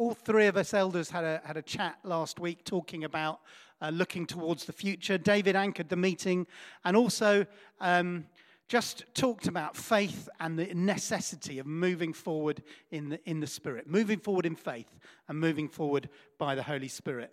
all 0.00 0.14
three 0.14 0.46
of 0.46 0.56
us 0.56 0.72
elders 0.72 1.10
had 1.10 1.24
a, 1.24 1.42
had 1.44 1.58
a 1.58 1.62
chat 1.62 1.98
last 2.04 2.40
week 2.40 2.64
talking 2.64 3.04
about 3.04 3.40
uh, 3.82 3.90
looking 3.90 4.24
towards 4.24 4.64
the 4.64 4.72
future. 4.72 5.18
David 5.18 5.54
anchored 5.54 5.90
the 5.90 5.96
meeting 5.96 6.46
and 6.86 6.96
also 6.96 7.44
um, 7.82 8.24
just 8.66 9.04
talked 9.14 9.46
about 9.46 9.76
faith 9.76 10.26
and 10.40 10.58
the 10.58 10.72
necessity 10.72 11.58
of 11.58 11.66
moving 11.66 12.14
forward 12.14 12.62
in 12.90 13.10
the, 13.10 13.20
in 13.28 13.40
the 13.40 13.46
Spirit, 13.46 13.90
moving 13.90 14.18
forward 14.18 14.46
in 14.46 14.56
faith 14.56 14.98
and 15.28 15.38
moving 15.38 15.68
forward 15.68 16.08
by 16.38 16.54
the 16.54 16.62
Holy 16.62 16.88
Spirit. 16.88 17.30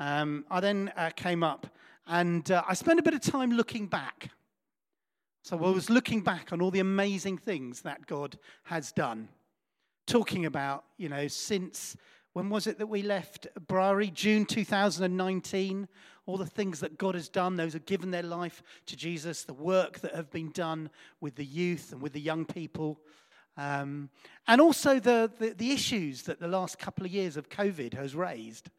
Um, 0.00 0.46
I 0.50 0.60
then 0.60 0.90
uh, 0.96 1.10
came 1.14 1.42
up 1.42 1.66
and 2.06 2.50
uh, 2.50 2.62
I 2.66 2.72
spent 2.72 2.98
a 2.98 3.02
bit 3.02 3.12
of 3.12 3.20
time 3.20 3.52
looking 3.52 3.88
back. 3.88 4.30
So 5.42 5.62
I 5.62 5.70
was 5.70 5.90
looking 5.90 6.22
back 6.22 6.50
on 6.50 6.62
all 6.62 6.70
the 6.70 6.80
amazing 6.80 7.36
things 7.36 7.82
that 7.82 8.06
God 8.06 8.38
has 8.64 8.90
done, 8.90 9.28
talking 10.08 10.46
about, 10.46 10.84
you 10.96 11.08
know, 11.08 11.28
since 11.28 11.96
when 12.32 12.48
was 12.50 12.66
it 12.66 12.78
that 12.78 12.86
we 12.86 13.02
left 13.02 13.46
Brary? 13.66 14.12
June 14.12 14.46
2019. 14.46 15.86
All 16.26 16.36
the 16.36 16.46
things 16.46 16.80
that 16.80 16.98
God 16.98 17.14
has 17.14 17.28
done, 17.28 17.56
those 17.56 17.72
who 17.72 17.78
have 17.78 17.86
given 17.86 18.10
their 18.10 18.22
life 18.22 18.62
to 18.86 18.96
Jesus, 18.96 19.44
the 19.44 19.54
work 19.54 20.00
that 20.00 20.14
have 20.14 20.30
been 20.30 20.50
done 20.50 20.90
with 21.20 21.36
the 21.36 21.44
youth 21.44 21.92
and 21.92 22.02
with 22.02 22.12
the 22.12 22.20
young 22.20 22.44
people. 22.44 23.00
Um, 23.56 24.10
and 24.46 24.60
also 24.60 25.00
the, 25.00 25.30
the, 25.38 25.50
the, 25.50 25.72
issues 25.72 26.22
that 26.22 26.38
the 26.38 26.46
last 26.46 26.78
couple 26.78 27.04
of 27.04 27.10
years 27.10 27.36
of 27.36 27.48
COVID 27.48 27.94
has 27.94 28.14
raised. 28.14 28.70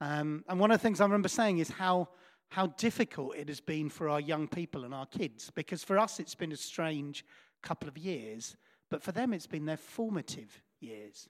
Um, 0.00 0.44
and 0.48 0.58
one 0.58 0.70
of 0.70 0.78
the 0.78 0.82
things 0.82 1.00
I 1.00 1.04
remember 1.04 1.28
saying 1.28 1.58
is 1.58 1.68
how, 1.68 2.08
how 2.48 2.68
difficult 2.68 3.36
it 3.36 3.48
has 3.48 3.60
been 3.60 3.90
for 3.90 4.08
our 4.08 4.20
young 4.20 4.48
people 4.48 4.84
and 4.84 4.92
our 4.92 5.06
kids. 5.06 5.50
Because 5.54 5.84
for 5.84 5.98
us, 5.98 6.18
it's 6.18 6.34
been 6.34 6.52
a 6.52 6.56
strange 6.56 7.24
couple 7.62 7.88
of 7.88 7.96
years, 7.96 8.56
but 8.90 9.02
for 9.02 9.12
them, 9.12 9.32
it's 9.32 9.46
been 9.46 9.66
their 9.66 9.76
formative 9.76 10.62
years 10.80 11.28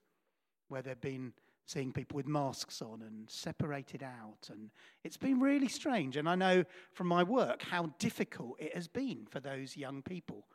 where 0.68 0.82
they've 0.82 1.00
been 1.00 1.32
seeing 1.66 1.92
people 1.92 2.16
with 2.16 2.26
masks 2.26 2.80
on 2.80 3.02
and 3.02 3.28
separated 3.28 4.02
out. 4.02 4.48
And 4.50 4.70
it's 5.04 5.18
been 5.18 5.38
really 5.38 5.68
strange. 5.68 6.16
And 6.16 6.28
I 6.28 6.34
know 6.34 6.64
from 6.92 7.08
my 7.08 7.22
work 7.22 7.62
how 7.62 7.92
difficult 7.98 8.56
it 8.58 8.74
has 8.74 8.88
been 8.88 9.26
for 9.30 9.40
those 9.40 9.76
young 9.76 10.00
people, 10.02 10.46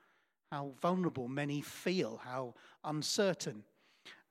how 0.51 0.73
vulnerable 0.81 1.27
many 1.27 1.61
feel, 1.61 2.19
how 2.23 2.55
uncertain. 2.83 3.63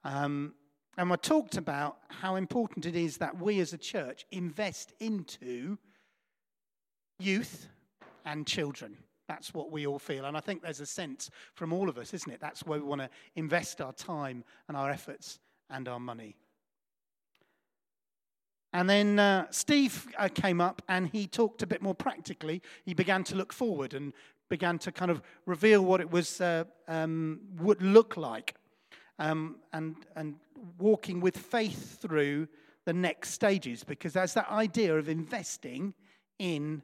Um, 0.03 0.55
and 0.99 1.13
I 1.13 1.17
talked 1.17 1.57
about 1.57 1.99
how 2.09 2.35
important 2.35 2.85
it 2.85 2.97
is 2.97 3.19
that 3.19 3.41
we 3.41 3.61
as 3.61 3.73
a 3.73 3.79
church 3.79 4.27
invest 4.33 4.93
into 4.99 5.79
youth 7.19 7.69
and 8.25 8.47
children. 8.47 8.97
That's 9.33 9.55
what 9.55 9.73
we 9.73 9.87
all 9.87 9.99
feel. 9.99 10.27
And 10.27 10.37
I 10.37 10.41
think 10.41 10.61
there's 10.61 10.81
a 10.81 10.87
sense 10.87 11.31
from 11.55 11.73
all 11.73 11.89
of 11.89 11.97
us, 11.97 12.13
isn't 12.13 12.31
it? 12.31 12.39
That's 12.39 12.67
where 12.67 12.79
we 12.79 12.85
want 12.85 13.01
to 13.01 13.09
invest 13.35 13.81
our 13.81 13.95
time 13.95 14.45
and 14.69 14.77
our 14.77 14.91
efforts 14.91 15.39
and 15.71 15.89
our 15.89 15.99
money. 15.99 16.37
And 18.75 18.91
then 18.91 19.19
uh, 19.19 19.47
Steve 19.49 20.07
uh, 20.19 20.29
came 20.29 20.61
up 20.61 20.83
and 20.87 21.09
he 21.09 21.27
talked 21.27 21.63
a 21.63 21.67
bit 21.67 21.81
more 21.81 21.95
practically. 21.95 22.61
He 22.85 22.93
began 22.93 23.25
to 23.25 23.35
look 23.35 23.55
forward 23.55 23.95
and 23.95 24.13
began 24.51 24.79
to 24.81 24.93
kind 24.93 25.11
of 25.11 25.23
reveal 25.47 25.83
what 25.83 26.03
it 26.03 26.11
was 26.11 26.43
uh, 26.43 26.65
um, 26.87 27.41
would 27.57 27.81
look 27.81 28.19
like, 28.19 28.55
um, 29.19 29.57
and 29.73 29.97
and 30.15 30.35
walking 30.79 31.21
with 31.21 31.39
faith 31.39 32.03
through 32.03 32.49
the 32.85 32.93
next 32.93 33.31
stages. 33.31 33.83
Because 33.83 34.13
there's 34.13 34.35
that 34.35 34.51
idea 34.51 34.95
of 34.95 35.09
investing 35.09 35.95
in 36.39 36.83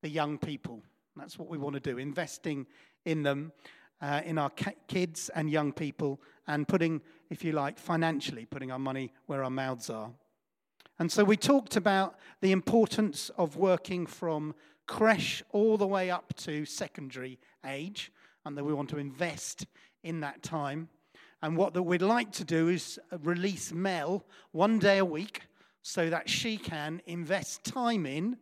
the 0.00 0.08
young 0.08 0.38
people. 0.38 0.82
That's 1.16 1.38
what 1.38 1.48
we 1.48 1.58
want 1.58 1.74
to 1.74 1.80
do: 1.80 1.98
investing 1.98 2.66
in 3.04 3.22
them, 3.22 3.52
uh, 4.00 4.22
in 4.24 4.38
our 4.38 4.50
kids 4.88 5.28
and 5.34 5.50
young 5.50 5.72
people, 5.72 6.20
and 6.46 6.66
putting, 6.66 7.00
if 7.28 7.44
you 7.44 7.52
like, 7.52 7.78
financially 7.78 8.44
putting 8.44 8.70
our 8.70 8.78
money 8.78 9.12
where 9.26 9.44
our 9.44 9.50
mouths 9.50 9.90
are. 9.90 10.10
And 10.98 11.10
so 11.10 11.24
we 11.24 11.36
talked 11.36 11.76
about 11.76 12.16
the 12.40 12.52
importance 12.52 13.30
of 13.38 13.56
working 13.56 14.06
from 14.06 14.54
creche 14.86 15.42
all 15.50 15.78
the 15.78 15.86
way 15.86 16.10
up 16.10 16.34
to 16.36 16.64
secondary 16.64 17.38
age, 17.64 18.12
and 18.44 18.56
that 18.56 18.64
we 18.64 18.74
want 18.74 18.90
to 18.90 18.98
invest 18.98 19.66
in 20.02 20.20
that 20.20 20.42
time. 20.42 20.88
And 21.42 21.56
what 21.56 21.72
that 21.74 21.82
we'd 21.82 22.02
like 22.02 22.32
to 22.32 22.44
do 22.44 22.68
is 22.68 22.98
release 23.22 23.72
Mel 23.72 24.24
one 24.52 24.78
day 24.78 24.98
a 24.98 25.04
week 25.04 25.42
so 25.82 26.10
that 26.10 26.28
she 26.28 26.58
can 26.58 27.00
invest 27.06 27.64
time 27.64 28.04
in, 28.04 28.36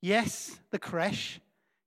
yes, 0.00 0.60
the 0.70 0.78
creche, 0.78 1.40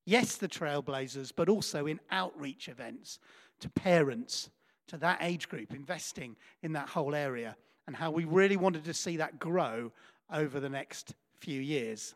yes, 0.09 0.37
the 0.37 0.47
trailblazers, 0.47 1.31
but 1.35 1.49
also 1.49 1.85
in 1.85 1.99
outreach 2.11 2.67
events 2.67 3.19
to 3.59 3.69
parents, 3.69 4.49
to 4.87 4.97
that 4.97 5.19
age 5.21 5.47
group, 5.47 5.73
investing 5.73 6.35
in 6.63 6.73
that 6.73 6.89
whole 6.89 7.13
area 7.13 7.55
and 7.85 7.95
how 7.95 8.09
we 8.11 8.25
really 8.25 8.57
wanted 8.57 8.83
to 8.85 8.93
see 8.93 9.17
that 9.17 9.39
grow 9.39 9.91
over 10.33 10.59
the 10.59 10.69
next 10.69 11.13
few 11.39 11.61
years. 11.61 12.15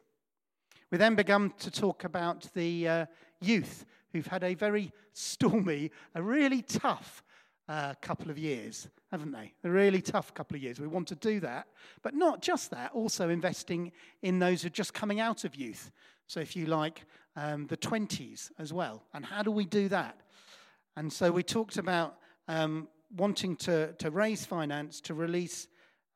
We 0.91 0.97
then 0.97 1.15
began 1.15 1.51
to 1.59 1.71
talk 1.71 2.03
about 2.03 2.47
the 2.53 2.87
uh, 2.87 3.05
youth 3.41 3.85
who've 4.11 4.27
had 4.27 4.43
a 4.43 4.53
very 4.53 4.91
stormy, 5.13 5.91
a 6.15 6.21
really 6.21 6.61
tough 6.61 7.23
uh, 7.67 7.93
couple 8.01 8.29
of 8.29 8.37
years, 8.37 8.87
haven't 9.11 9.31
they? 9.31 9.53
A 9.63 9.69
really 9.69 10.01
tough 10.01 10.33
couple 10.33 10.55
of 10.55 10.63
years. 10.63 10.79
We 10.79 10.87
want 10.87 11.07
to 11.09 11.15
do 11.15 11.39
that, 11.39 11.67
but 12.01 12.13
not 12.13 12.41
just 12.41 12.71
that, 12.71 12.91
also 12.93 13.29
investing 13.29 13.91
in 14.21 14.39
those 14.39 14.61
who 14.61 14.67
are 14.67 14.71
just 14.71 14.93
coming 14.93 15.19
out 15.19 15.45
of 15.45 15.55
youth. 15.55 15.91
So, 16.27 16.39
if 16.39 16.55
you 16.55 16.65
like, 16.65 17.05
um, 17.35 17.67
the 17.67 17.77
20s 17.77 18.51
as 18.59 18.71
well. 18.71 19.03
And 19.13 19.25
how 19.25 19.43
do 19.43 19.51
we 19.51 19.65
do 19.65 19.89
that? 19.89 20.17
And 20.95 21.11
so 21.11 21.31
we 21.31 21.43
talked 21.43 21.77
about 21.77 22.17
um, 22.47 22.87
wanting 23.15 23.55
to, 23.57 23.93
to 23.93 24.11
raise 24.11 24.45
finance 24.45 25.01
to 25.01 25.13
release 25.13 25.67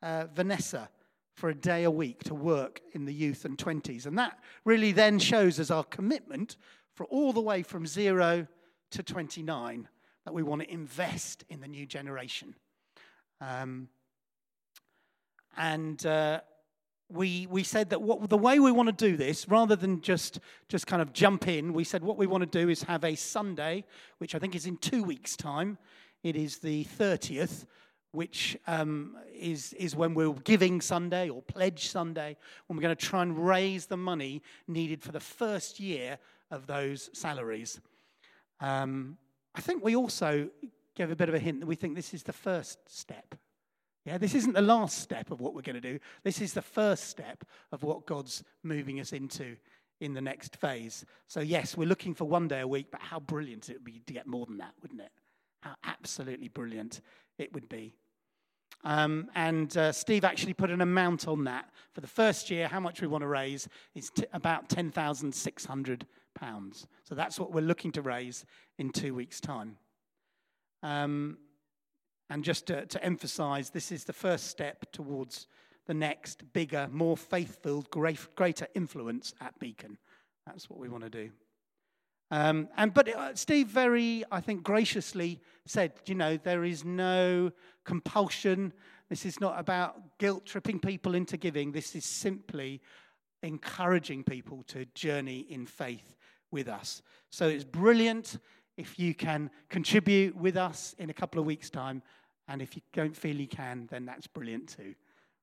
uh, 0.02 0.26
Vanessa 0.34 0.90
for 1.36 1.50
a 1.50 1.56
day 1.56 1.84
a 1.84 1.92
week 1.92 2.24
to 2.24 2.34
work 2.34 2.82
in 2.94 3.06
the 3.06 3.14
youth 3.14 3.46
and 3.46 3.58
20s. 3.58 4.06
And 4.06 4.18
that 4.18 4.40
really 4.66 4.92
then 4.92 5.20
shows 5.20 5.60
us 5.60 5.70
our 5.70 5.84
commitment 5.84 6.58
for 6.96 7.06
all 7.06 7.32
the 7.32 7.42
way 7.42 7.62
from 7.62 7.86
zero 7.86 8.48
to 8.92 9.04
29 9.04 9.88
that 10.26 10.34
we 10.34 10.44
want 10.44 10.62
to 10.62 10.72
invest 10.72 11.46
in 11.50 11.62
the 11.62 11.68
new 11.68 11.86
generation. 11.86 12.56
Um, 13.40 13.88
and 15.56 16.04
uh, 16.06 16.42
we, 17.10 17.48
we 17.48 17.64
said 17.64 17.90
that 17.92 18.02
what, 18.02 18.30
the 18.30 18.38
way 18.38 18.60
we 18.60 18.72
want 18.72 18.88
to 18.88 19.10
do 19.10 19.16
this, 19.16 19.48
rather 19.48 19.76
than 19.76 20.02
just, 20.02 20.40
just 20.68 20.88
kind 20.88 21.02
of 21.02 21.14
jump 21.14 21.48
in, 21.48 21.74
we 21.74 21.84
said 21.84 22.04
what 22.04 22.18
we 22.18 22.28
want 22.28 22.42
to 22.42 22.60
do 22.60 22.70
is 22.70 22.84
have 22.84 23.04
a 23.04 23.16
Sunday, 23.16 23.86
which 24.18 24.36
I 24.36 24.40
think 24.40 24.56
is 24.56 24.66
in 24.66 24.78
two 24.78 25.04
weeks' 25.04 25.36
time. 25.38 25.78
It 26.24 26.36
is 26.36 26.58
the 26.58 26.84
30th, 26.86 27.66
which 28.12 28.58
um, 28.68 29.16
is, 29.34 29.74
is 29.74 29.96
when 29.96 30.14
we're 30.14 30.34
giving 30.34 30.82
Sunday 30.82 31.30
or 31.30 31.42
pledge 31.42 31.88
Sunday, 31.88 32.36
when 32.68 32.76
we're 32.76 32.84
going 32.84 32.96
to 32.96 33.06
try 33.06 33.22
and 33.22 33.48
raise 33.48 33.86
the 33.86 33.98
money 33.98 34.42
needed 34.68 35.02
for 35.02 35.14
the 35.14 35.20
first 35.20 35.80
year 35.80 36.18
of 36.52 36.68
those 36.68 37.10
salaries. 37.14 37.80
Um, 38.60 39.18
I 39.56 39.62
think 39.62 39.84
we 39.84 39.96
also 39.96 40.50
gave 40.96 41.10
a 41.12 41.16
bit 41.16 41.30
of 41.30 41.36
a 41.36 41.40
hint 41.40 41.62
that 41.62 41.68
we 41.68 41.76
think 41.76 41.96
this 41.96 42.14
is 42.14 42.24
the 42.24 42.34
first 42.34 42.80
step. 42.88 43.36
Yeah, 44.08 44.18
this 44.18 44.34
isn't 44.36 44.54
the 44.54 44.62
last 44.62 45.00
step 45.00 45.32
of 45.32 45.42
what 45.42 45.54
we're 45.54 45.62
going 45.62 45.76
to 45.76 45.82
do. 45.82 46.00
This 46.24 46.40
is 46.40 46.54
the 46.54 46.62
first 46.62 47.10
step 47.10 47.44
of 47.74 47.84
what 47.84 48.06
God's 48.06 48.42
moving 48.64 49.02
us 49.02 49.12
into 49.12 49.58
in 50.00 50.14
the 50.14 50.22
next 50.22 50.56
phase. 50.56 51.06
So, 51.28 51.42
yes, 51.42 51.76
we're 51.76 51.90
looking 51.90 52.16
for 52.16 52.24
one 52.24 52.48
day 52.48 52.62
a 52.62 52.68
week, 52.68 52.88
but 52.90 53.02
how 53.02 53.20
brilliant 53.20 53.70
it 53.70 53.74
would 53.74 53.84
be 53.84 54.02
to 54.08 54.14
get 54.14 54.26
more 54.26 54.46
than 54.46 54.60
that, 54.60 54.72
wouldn't 54.82 55.02
it? 55.02 55.12
How 55.60 55.76
absolutely 55.84 56.48
brilliant 56.48 57.02
it 57.38 57.52
would 57.52 57.68
be. 57.68 57.96
Um, 58.86 59.30
and 59.36 59.76
uh, 59.76 59.92
Steve 59.92 60.24
actually 60.24 60.54
put 60.54 60.72
an 60.72 60.80
amount 60.80 61.28
on 61.28 61.44
that. 61.44 61.70
For 61.92 62.00
the 62.00 62.08
first 62.08 62.50
year, 62.50 62.70
how 62.70 62.80
much 62.80 63.02
we 63.02 63.08
want 63.08 63.24
to 63.24 63.28
raise 63.28 63.68
is 63.94 64.10
t- 64.10 64.24
about 64.32 64.70
£10,600. 64.70 66.88
So 67.04 67.14
that's 67.14 67.38
what 67.38 67.52
we're 67.52 67.60
looking 67.60 67.92
to 67.92 68.02
raise 68.02 68.46
in 68.78 68.92
two 68.92 69.14
weeks' 69.14 69.42
time. 69.42 69.76
Um, 70.82 71.40
and 72.30 72.44
just 72.44 72.68
to, 72.68 72.86
to 72.86 73.04
emphasize, 73.04 73.70
this 73.70 73.92
is 73.92 74.04
the 74.04 74.14
first 74.14 74.48
step 74.48 74.92
towards 74.92 75.48
the 75.86 75.94
next 75.94 76.52
bigger, 76.54 76.90
more 76.92 77.16
faith 77.16 77.64
filled, 77.64 77.90
greater 77.90 78.68
influence 78.76 79.34
at 79.40 79.58
Beacon. 79.60 79.98
That's 80.46 80.70
what 80.70 80.80
we 80.80 80.90
want 80.90 81.04
to 81.06 81.10
do. 81.10 81.30
Um, 82.30 82.68
and 82.76 82.94
but 82.94 83.08
uh, 83.08 83.36
Steve 83.36 83.68
very, 83.68 84.24
I 84.32 84.42
think, 84.42 84.64
graciously 84.64 85.40
said, 85.66 85.94
you 86.06 86.16
know, 86.16 86.38
there 86.38 86.66
is 86.66 86.84
no 86.84 87.52
compulsion. 87.86 88.74
This 89.10 89.26
is 89.26 89.40
not 89.40 89.58
about 89.58 90.18
guilt 90.18 90.46
tripping 90.46 90.80
people 90.80 91.16
into 91.16 91.38
giving. 91.38 91.72
This 91.72 91.96
is 91.96 92.04
simply 92.04 92.82
encouraging 93.44 94.24
people 94.24 94.64
to 94.64 94.86
journey 94.94 95.46
in 95.50 95.66
faith 95.66 96.16
with 96.52 96.68
us. 96.68 97.02
So 97.30 97.48
it's 97.48 97.64
brilliant 97.64 98.40
if 98.78 99.00
you 99.00 99.14
can 99.14 99.50
contribute 99.70 100.36
with 100.36 100.58
us 100.58 100.96
in 101.00 101.10
a 101.10 101.14
couple 101.14 101.40
of 101.40 101.46
weeks' 101.46 101.70
time. 101.70 102.02
And 102.48 102.62
if 102.62 102.76
you 102.76 102.82
don't 102.94 103.16
feel 103.16 103.36
you 103.36 103.48
can, 103.48 103.88
then 103.90 104.06
that's 104.06 104.28
brilliant 104.28 104.70
too. 104.70 104.96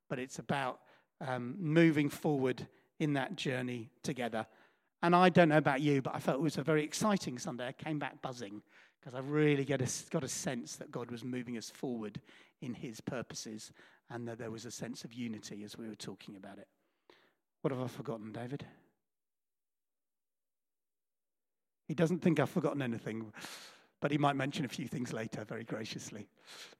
But 0.08 0.18
it's 0.18 0.38
about 0.38 0.80
um, 1.20 1.56
moving 1.58 2.08
forward 2.08 2.66
in 2.98 3.12
that 3.14 3.36
journey 3.36 3.90
together. 4.02 4.46
And 5.02 5.14
I 5.14 5.28
don't 5.28 5.50
know 5.50 5.58
about 5.58 5.80
you, 5.80 6.00
but 6.00 6.14
I 6.14 6.18
felt 6.18 6.38
it 6.38 6.42
was 6.42 6.56
a 6.56 6.62
very 6.62 6.82
exciting 6.82 7.38
Sunday. 7.38 7.66
I 7.66 7.72
came 7.72 7.98
back 7.98 8.22
buzzing 8.22 8.62
because 8.98 9.14
I 9.14 9.20
really 9.20 9.64
a, 9.64 9.86
got 10.10 10.24
a 10.24 10.28
sense 10.28 10.76
that 10.76 10.90
God 10.90 11.10
was 11.10 11.24
moving 11.24 11.58
us 11.58 11.68
forward 11.68 12.20
in 12.62 12.72
his 12.72 13.00
purposes 13.00 13.70
and 14.10 14.26
that 14.26 14.38
there 14.38 14.50
was 14.50 14.64
a 14.64 14.70
sense 14.70 15.04
of 15.04 15.12
unity 15.12 15.62
as 15.62 15.76
we 15.76 15.88
were 15.88 15.94
talking 15.94 16.36
about 16.36 16.58
it. 16.58 16.68
What 17.60 17.72
have 17.72 17.82
I 17.82 17.86
forgotten, 17.86 18.32
David? 18.32 18.64
He 21.86 21.94
doesn't 21.94 22.20
think 22.20 22.40
I've 22.40 22.50
forgotten 22.50 22.80
anything, 22.80 23.32
but 24.04 24.10
he 24.10 24.18
might 24.18 24.36
mention 24.36 24.66
a 24.66 24.68
few 24.68 24.86
things 24.86 25.14
later 25.14 25.46
very 25.46 25.64
graciously. 25.64 26.28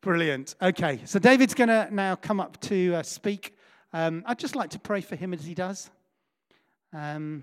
Brilliant. 0.02 0.56
Okay, 0.60 1.00
so 1.06 1.18
David's 1.18 1.54
going 1.54 1.68
to 1.68 1.88
now 1.90 2.16
come 2.16 2.38
up 2.38 2.60
to 2.60 2.96
uh, 2.96 3.02
speak. 3.02 3.56
Um, 3.94 4.22
I'd 4.26 4.38
just 4.38 4.54
like 4.54 4.68
to 4.72 4.78
pray 4.78 5.00
for 5.00 5.16
him 5.16 5.32
as 5.32 5.42
he 5.42 5.54
does. 5.54 5.88
Um, 6.92 7.42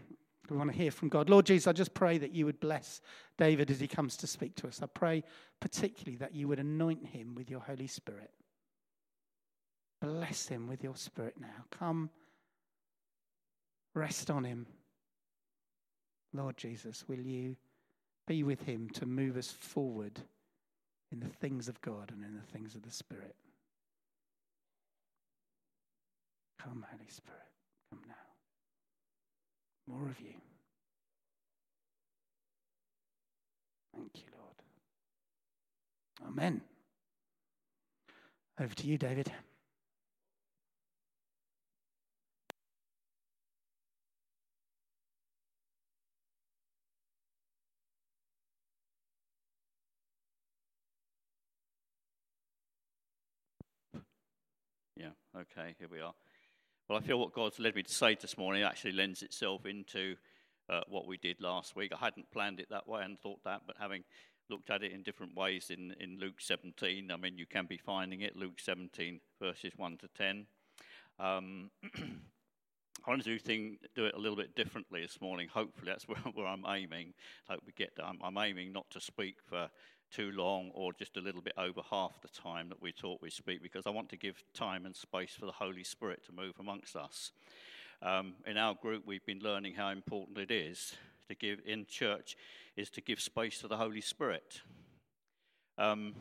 we 0.51 0.56
want 0.56 0.72
to 0.72 0.78
hear 0.78 0.92
from 0.92 1.10
God. 1.10 1.31
Lord 1.31 1.48
Jesus, 1.48 1.66
I 1.66 1.74
just 1.74 1.95
pray 1.95 2.19
that 2.19 2.31
you 2.31 2.45
would 2.45 2.60
bless 2.60 3.01
David 3.39 3.72
as 3.72 3.80
he 3.80 3.88
comes 3.88 4.18
to 4.18 4.28
speak 4.28 4.54
to 4.57 4.68
us. 4.68 4.83
I 4.83 4.86
pray 4.86 5.24
particularly 5.60 6.18
that 6.18 6.36
you 6.36 6.48
would 6.48 6.60
anoint 6.60 7.07
him 7.07 7.33
with 7.33 7.50
your 7.50 7.62
Holy 7.62 7.88
Spirit. 7.88 8.30
Bless 10.00 10.48
him 10.48 10.68
with 10.68 10.83
your 10.83 10.95
Spirit 10.95 11.38
now. 11.42 11.66
Come, 11.72 12.12
rest 13.95 14.30
on 14.30 14.44
him. 14.44 14.68
Lord 16.36 16.56
Jesus, 16.56 17.04
will 17.07 17.22
you 17.22 17.56
be 18.31 18.44
with 18.44 18.63
him 18.63 18.89
to 18.94 19.06
move 19.06 19.36
us 19.36 19.51
forward 19.51 20.22
in 21.12 21.19
the 21.19 21.28
things 21.28 21.68
of 21.68 21.81
God 21.81 22.12
and 22.13 22.24
in 22.24 22.33
the 22.33 22.57
things 22.57 22.75
of 22.75 22.81
the 22.81 22.89
Spirit? 22.89 23.36
Come, 26.57 26.86
Holy 26.89 27.10
Spirit, 27.10 27.42
come 27.89 28.00
now. 28.07 28.13
More 29.94 30.07
of 30.07 30.22
you. 30.22 30.33
Thank 33.94 34.12
you, 34.16 34.31
Lord. 34.38 36.31
Amen. 36.31 36.62
Over 38.62 38.74
to 38.75 38.88
you, 38.88 38.98
David. 38.98 39.30
Okay, 55.36 55.75
here 55.80 55.88
we 55.89 56.01
are. 56.01 56.13
Well, 56.88 56.98
I 56.98 57.01
feel 57.01 57.19
what 57.19 57.33
God's 57.33 57.60
led 57.60 57.75
me 57.75 57.83
to 57.83 57.94
say 57.94 58.16
this 58.19 58.38
morning 58.38 58.63
actually 58.63 58.92
lends 58.92 59.22
itself 59.22 59.66
into 59.66 60.16
uh, 60.69 60.81
what 60.88 61.07
we 61.07 61.18
did 61.18 61.39
last 61.39 61.75
week. 61.75 61.92
I 61.94 62.04
hadn't 62.04 62.31
planned 62.31 62.60
it 62.60 62.68
that 62.69 62.88
way 62.88 63.04
and 63.04 63.19
thought 63.19 63.44
that, 63.45 63.62
but 63.66 63.78
having 63.80 64.04
looked 64.50 64.69
at 64.69 64.83
it 64.83 64.92
in 64.92 65.04
different 65.04 65.36
ways 65.36 65.69
in, 65.69 65.95
in 66.00 66.19
Luke 66.19 66.39
17, 66.39 67.12
I 67.12 67.16
mean, 67.16 67.38
you 67.38 67.45
can 67.45 67.66
be 67.66 67.78
finding 67.78 68.22
it, 68.22 68.36
Luke 68.36 68.60
17, 68.60 69.19
verses 69.42 69.72
1 69.78 69.98
to 69.98 70.07
10. 70.18 70.45
Um, 71.19 71.72
I 73.06 73.10
want 73.10 73.24
to 73.24 73.30
do, 73.30 73.39
thing, 73.39 73.78
do 73.95 74.06
it 74.06 74.13
a 74.16 74.19
little 74.19 74.36
bit 74.36 74.56
differently 74.56 75.01
this 75.01 75.22
morning. 75.22 75.48
Hopefully, 75.51 75.89
that's 75.89 76.07
where, 76.07 76.19
where 76.33 76.48
I'm 76.48 76.66
aiming. 76.68 77.13
Hope 77.48 77.62
we 77.66 77.72
get. 77.72 77.92
I'm, 78.04 78.19
I'm 78.24 78.38
aiming 78.38 78.74
not 78.74 78.89
to 78.92 79.00
speak 79.00 79.38
for 79.48 79.69
too 80.11 80.31
long 80.31 80.71
or 80.73 80.93
just 80.93 81.17
a 81.17 81.21
little 81.21 81.41
bit 81.41 81.53
over 81.57 81.81
half 81.89 82.21
the 82.21 82.27
time 82.27 82.69
that 82.69 82.81
we 82.81 82.91
thought 82.91 83.21
we'd 83.21 83.33
speak 83.33 83.61
because 83.63 83.87
I 83.87 83.89
want 83.89 84.09
to 84.09 84.17
give 84.17 84.43
time 84.53 84.85
and 84.85 84.95
space 84.95 85.31
for 85.37 85.45
the 85.45 85.51
Holy 85.51 85.83
Spirit 85.83 86.25
to 86.25 86.31
move 86.31 86.53
amongst 86.59 86.95
us. 86.95 87.31
Um, 88.01 88.33
in 88.45 88.57
our 88.57 88.73
group, 88.73 89.03
we've 89.05 89.25
been 89.25 89.39
learning 89.39 89.75
how 89.75 89.89
important 89.89 90.37
it 90.37 90.51
is 90.51 90.95
to 91.27 91.35
give 91.35 91.59
in 91.65 91.85
church 91.85 92.35
is 92.75 92.89
to 92.91 93.01
give 93.01 93.19
space 93.19 93.59
to 93.59 93.67
the 93.67 93.77
Holy 93.77 94.01
Spirit. 94.01 94.61
Um, 95.77 96.13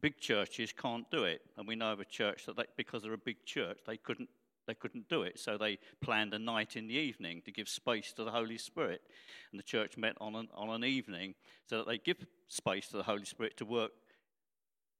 big 0.00 0.18
churches 0.18 0.72
can't 0.72 1.10
do 1.10 1.24
it, 1.24 1.42
and 1.56 1.66
we 1.66 1.76
know 1.76 1.92
of 1.92 2.00
a 2.00 2.04
church 2.04 2.46
that 2.46 2.56
they, 2.56 2.64
because 2.76 3.02
they're 3.02 3.12
a 3.12 3.18
big 3.18 3.44
church, 3.44 3.78
they 3.86 3.96
couldn't 3.96 4.28
they 4.66 4.74
couldn't 4.74 5.08
do 5.08 5.22
it, 5.22 5.38
so 5.38 5.58
they 5.58 5.78
planned 6.00 6.34
a 6.34 6.38
night 6.38 6.76
in 6.76 6.86
the 6.86 6.94
evening 6.94 7.42
to 7.44 7.52
give 7.52 7.68
space 7.68 8.12
to 8.12 8.24
the 8.24 8.30
Holy 8.30 8.58
Spirit. 8.58 9.02
And 9.50 9.58
the 9.58 9.64
church 9.64 9.96
met 9.96 10.16
on 10.20 10.34
an, 10.34 10.48
on 10.54 10.70
an 10.70 10.84
evening 10.84 11.34
so 11.68 11.78
that 11.78 11.88
they 11.88 11.98
give 11.98 12.24
space 12.48 12.88
to 12.88 12.96
the 12.96 13.02
Holy 13.02 13.24
Spirit 13.24 13.56
to 13.56 13.64
work. 13.64 13.92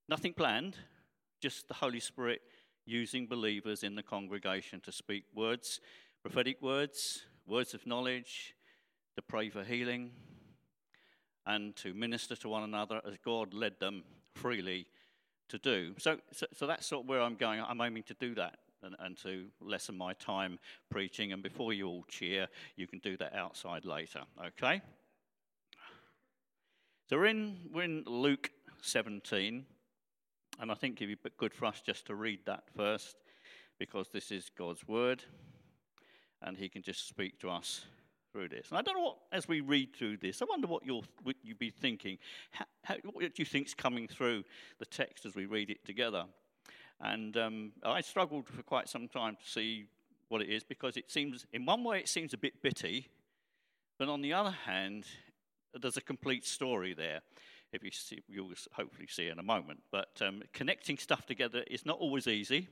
Nothing 0.08 0.32
planned, 0.32 0.76
just 1.40 1.68
the 1.68 1.74
Holy 1.74 2.00
Spirit 2.00 2.42
using 2.84 3.26
believers 3.26 3.84
in 3.84 3.94
the 3.94 4.02
congregation 4.02 4.80
to 4.80 4.90
speak 4.90 5.24
words, 5.34 5.80
prophetic 6.22 6.60
words, 6.60 7.22
words 7.46 7.74
of 7.74 7.86
knowledge, 7.86 8.54
to 9.14 9.22
pray 9.22 9.48
for 9.48 9.62
healing, 9.62 10.10
and 11.46 11.76
to 11.76 11.94
minister 11.94 12.34
to 12.34 12.48
one 12.48 12.64
another 12.64 13.00
as 13.06 13.16
God 13.24 13.54
led 13.54 13.78
them 13.78 14.02
freely 14.34 14.86
to 15.48 15.58
do. 15.58 15.94
So, 15.98 16.18
so, 16.32 16.46
so 16.52 16.66
that's 16.66 16.86
sort 16.86 17.04
of 17.04 17.08
where 17.08 17.20
I'm 17.20 17.36
going. 17.36 17.60
I'm 17.60 17.80
aiming 17.80 18.04
to 18.04 18.14
do 18.14 18.34
that 18.36 18.58
and, 18.82 18.96
and 18.98 19.16
to 19.18 19.46
lessen 19.60 19.96
my 19.96 20.12
time 20.14 20.58
preaching. 20.90 21.32
And 21.32 21.42
before 21.42 21.72
you 21.72 21.88
all 21.88 22.04
cheer, 22.08 22.48
you 22.76 22.86
can 22.86 22.98
do 22.98 23.16
that 23.18 23.34
outside 23.34 23.84
later, 23.84 24.22
okay? 24.46 24.82
So 27.08 27.18
we're 27.18 27.26
in, 27.26 27.56
we're 27.72 27.82
in 27.82 28.04
Luke 28.06 28.50
17, 28.82 29.64
and 30.60 30.70
I 30.70 30.74
think 30.74 31.00
it'd 31.00 31.22
be 31.22 31.30
good 31.36 31.54
for 31.54 31.66
us 31.66 31.80
just 31.84 32.06
to 32.06 32.14
read 32.14 32.40
that 32.46 32.64
first 32.76 33.16
because 33.78 34.08
this 34.08 34.30
is 34.30 34.50
God's 34.56 34.86
word, 34.86 35.22
and 36.40 36.56
He 36.56 36.68
can 36.68 36.82
just 36.82 37.08
speak 37.08 37.38
to 37.40 37.50
us 37.50 37.84
through 38.32 38.48
this. 38.48 38.68
And 38.70 38.78
I 38.78 38.82
don't 38.82 38.96
know 38.96 39.02
what, 39.02 39.18
as 39.30 39.46
we 39.46 39.60
read 39.60 39.94
through 39.94 40.18
this, 40.18 40.40
I 40.40 40.46
wonder 40.48 40.66
what 40.66 40.84
you'll 40.86 41.04
what 41.22 41.36
you'd 41.42 41.58
be 41.58 41.70
thinking. 41.70 42.18
How, 42.50 42.64
how, 42.84 42.94
what 43.12 43.20
do 43.20 43.30
you 43.36 43.44
think's 43.44 43.74
coming 43.74 44.08
through 44.08 44.44
the 44.78 44.86
text 44.86 45.26
as 45.26 45.34
we 45.34 45.46
read 45.46 45.70
it 45.70 45.84
together? 45.84 46.24
And 47.02 47.36
um, 47.36 47.72
I 47.82 48.00
struggled 48.00 48.46
for 48.46 48.62
quite 48.62 48.88
some 48.88 49.08
time 49.08 49.36
to 49.36 49.50
see 49.50 49.86
what 50.28 50.40
it 50.40 50.48
is 50.48 50.62
because 50.62 50.96
it 50.96 51.10
seems, 51.10 51.46
in 51.52 51.66
one 51.66 51.82
way, 51.82 51.98
it 51.98 52.08
seems 52.08 52.32
a 52.32 52.38
bit 52.38 52.62
bitty, 52.62 53.08
but 53.98 54.08
on 54.08 54.22
the 54.22 54.32
other 54.32 54.54
hand, 54.66 55.04
there's 55.80 55.96
a 55.96 56.02
complete 56.02 56.44
story 56.44 56.94
there. 56.94 57.20
If 57.72 57.82
you 57.82 57.90
see, 57.90 58.22
you'll 58.28 58.52
hopefully 58.72 59.08
see 59.08 59.28
in 59.28 59.38
a 59.38 59.42
moment. 59.42 59.80
But 59.90 60.20
um, 60.20 60.42
connecting 60.52 60.96
stuff 60.96 61.26
together 61.26 61.64
is 61.70 61.86
not 61.86 61.98
always 61.98 62.26
easy, 62.26 62.68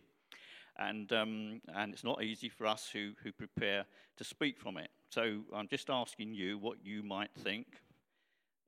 and 0.79 1.11
um, 1.13 1.61
and 1.75 1.93
it's 1.93 2.05
not 2.05 2.23
easy 2.23 2.51
for 2.51 2.67
us 2.67 2.89
who 2.93 3.13
who 3.23 3.33
prepare 3.33 3.87
to 4.19 4.25
speak 4.25 4.61
from 4.61 4.77
it. 4.77 4.91
So 5.09 5.41
I'm 5.55 5.69
just 5.69 5.89
asking 5.89 6.35
you 6.35 6.59
what 6.59 6.79
you 6.85 7.03
might 7.03 7.31
think 7.39 7.67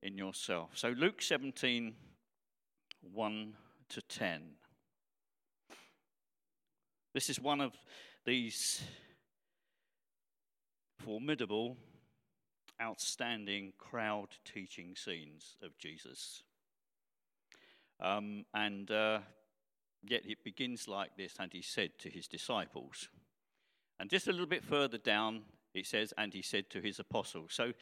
in 0.03 0.17
yourself. 0.17 0.71
So 0.75 0.89
Luke 0.91 1.21
17, 1.21 1.95
1 3.13 3.55
to 3.91 4.03
10. 4.03 4.43
This 7.15 7.29
is 7.29 7.39
one 7.39 7.61
of 7.61 7.73
these 8.25 8.83
formidable, 10.99 11.77
outstanding 12.81 13.75
crowd 13.79 14.29
teaching 14.45 14.97
scenes 14.97 15.57
of 15.63 15.77
Jesus. 15.77 16.43
Um, 18.01 18.47
and 18.55 18.91
uh, 18.91 19.19
yet 20.03 20.23
it 20.25 20.43
begins 20.43 20.89
like 20.89 21.17
this, 21.17 21.35
and 21.39 21.53
he 21.53 21.61
said 21.61 21.91
to 21.99 22.09
his 22.09 22.27
disciples. 22.27 23.09
And 24.01 24.09
just 24.09 24.27
a 24.27 24.33
little 24.33 24.47
bit 24.47 24.65
further 24.65 24.99
down, 24.99 25.43
it 25.75 25.87
says, 25.87 26.15
and 26.17 26.33
he 26.33 26.43
said 26.43 26.71
to 26.71 26.81
his 26.81 26.99
apostles. 26.99 27.53
So 27.53 27.73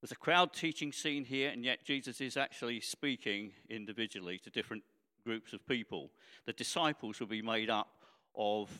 there's 0.00 0.12
a 0.12 0.16
crowd 0.16 0.52
teaching 0.52 0.92
scene 0.92 1.24
here, 1.24 1.50
and 1.50 1.64
yet 1.64 1.84
Jesus 1.84 2.20
is 2.20 2.36
actually 2.36 2.80
speaking 2.80 3.52
individually 3.68 4.38
to 4.44 4.50
different 4.50 4.84
groups 5.24 5.52
of 5.52 5.66
people. 5.66 6.12
The 6.46 6.52
disciples 6.52 7.18
will 7.18 7.26
be 7.26 7.42
made 7.42 7.68
up 7.68 7.88
of 8.36 8.70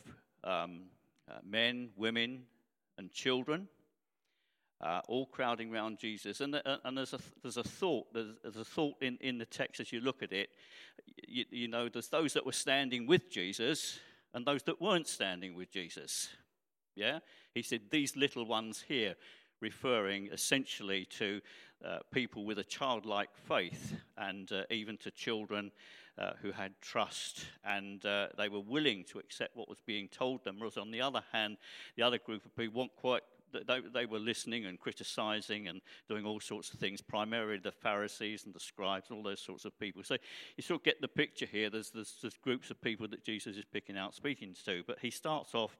um, 0.43 0.83
uh, 1.29 1.39
men, 1.43 1.89
women, 1.95 2.43
and 2.97 3.11
children, 3.11 3.67
uh, 4.81 5.01
all 5.07 5.25
crowding 5.25 5.73
around 5.73 5.97
Jesus. 5.97 6.41
And, 6.41 6.55
uh, 6.55 6.77
and 6.83 6.97
there's, 6.97 7.13
a, 7.13 7.19
there's 7.41 7.57
a 7.57 7.63
thought, 7.63 8.13
there's, 8.13 8.35
there's, 8.43 8.57
a 8.57 8.65
thought 8.65 8.95
in, 9.01 9.17
in 9.21 9.37
the 9.37 9.45
text 9.45 9.79
as 9.79 9.91
you 9.91 10.01
look 10.01 10.21
at 10.21 10.31
it. 10.31 10.49
You, 11.27 11.45
you 11.49 11.67
know, 11.67 11.89
there's 11.89 12.09
those 12.09 12.33
that 12.33 12.45
were 12.45 12.51
standing 12.51 13.07
with 13.07 13.29
Jesus 13.29 13.99
and 14.33 14.45
those 14.45 14.63
that 14.63 14.81
weren't 14.81 15.07
standing 15.07 15.55
with 15.55 15.71
Jesus. 15.71 16.29
Yeah? 16.95 17.19
He 17.53 17.61
said, 17.61 17.81
These 17.89 18.15
little 18.15 18.45
ones 18.45 18.83
here, 18.87 19.15
referring 19.61 20.29
essentially 20.31 21.05
to 21.05 21.41
uh, 21.83 21.99
people 22.11 22.45
with 22.45 22.59
a 22.59 22.63
childlike 22.63 23.29
faith 23.47 23.95
and 24.17 24.51
uh, 24.51 24.63
even 24.69 24.97
to 24.97 25.11
children 25.11 25.71
uh, 26.17 26.31
who 26.41 26.51
had 26.51 26.73
trust 26.81 27.45
and 27.63 28.05
uh, 28.05 28.27
they 28.37 28.49
were 28.49 28.59
willing 28.59 29.03
to 29.05 29.19
accept 29.19 29.55
what 29.55 29.69
was 29.69 29.81
being 29.85 30.07
told 30.07 30.43
them. 30.43 30.55
Whereas 30.57 30.77
on 30.77 30.91
the 30.91 31.01
other 31.01 31.23
hand, 31.31 31.57
the 31.95 32.03
other 32.03 32.17
group 32.17 32.45
of 32.45 32.55
people 32.55 32.81
weren't 32.81 32.95
quite. 32.95 33.21
They, 33.53 33.79
they 33.93 34.05
were 34.05 34.19
listening 34.19 34.65
and 34.65 34.77
criticizing 34.77 35.69
and 35.69 35.79
doing 36.09 36.25
all 36.25 36.41
sorts 36.41 36.73
of 36.73 36.79
things, 36.79 37.01
primarily 37.01 37.59
the 37.59 37.71
Pharisees 37.71 38.45
and 38.45 38.53
the 38.53 38.59
scribes 38.59 39.09
and 39.09 39.17
all 39.17 39.23
those 39.23 39.39
sorts 39.39 39.63
of 39.63 39.79
people. 39.79 40.03
So 40.03 40.17
you 40.57 40.63
sort 40.63 40.81
of 40.81 40.83
get 40.83 40.99
the 40.99 41.07
picture 41.07 41.45
here. 41.45 41.69
There's, 41.69 41.89
there's, 41.91 42.15
there's 42.21 42.35
groups 42.35 42.71
of 42.71 42.81
people 42.81 43.07
that 43.07 43.23
Jesus 43.23 43.55
is 43.55 43.63
picking 43.71 43.97
out, 43.97 44.13
speaking 44.13 44.53
to. 44.65 44.83
But 44.85 44.99
he 45.01 45.09
starts 45.09 45.55
off 45.55 45.77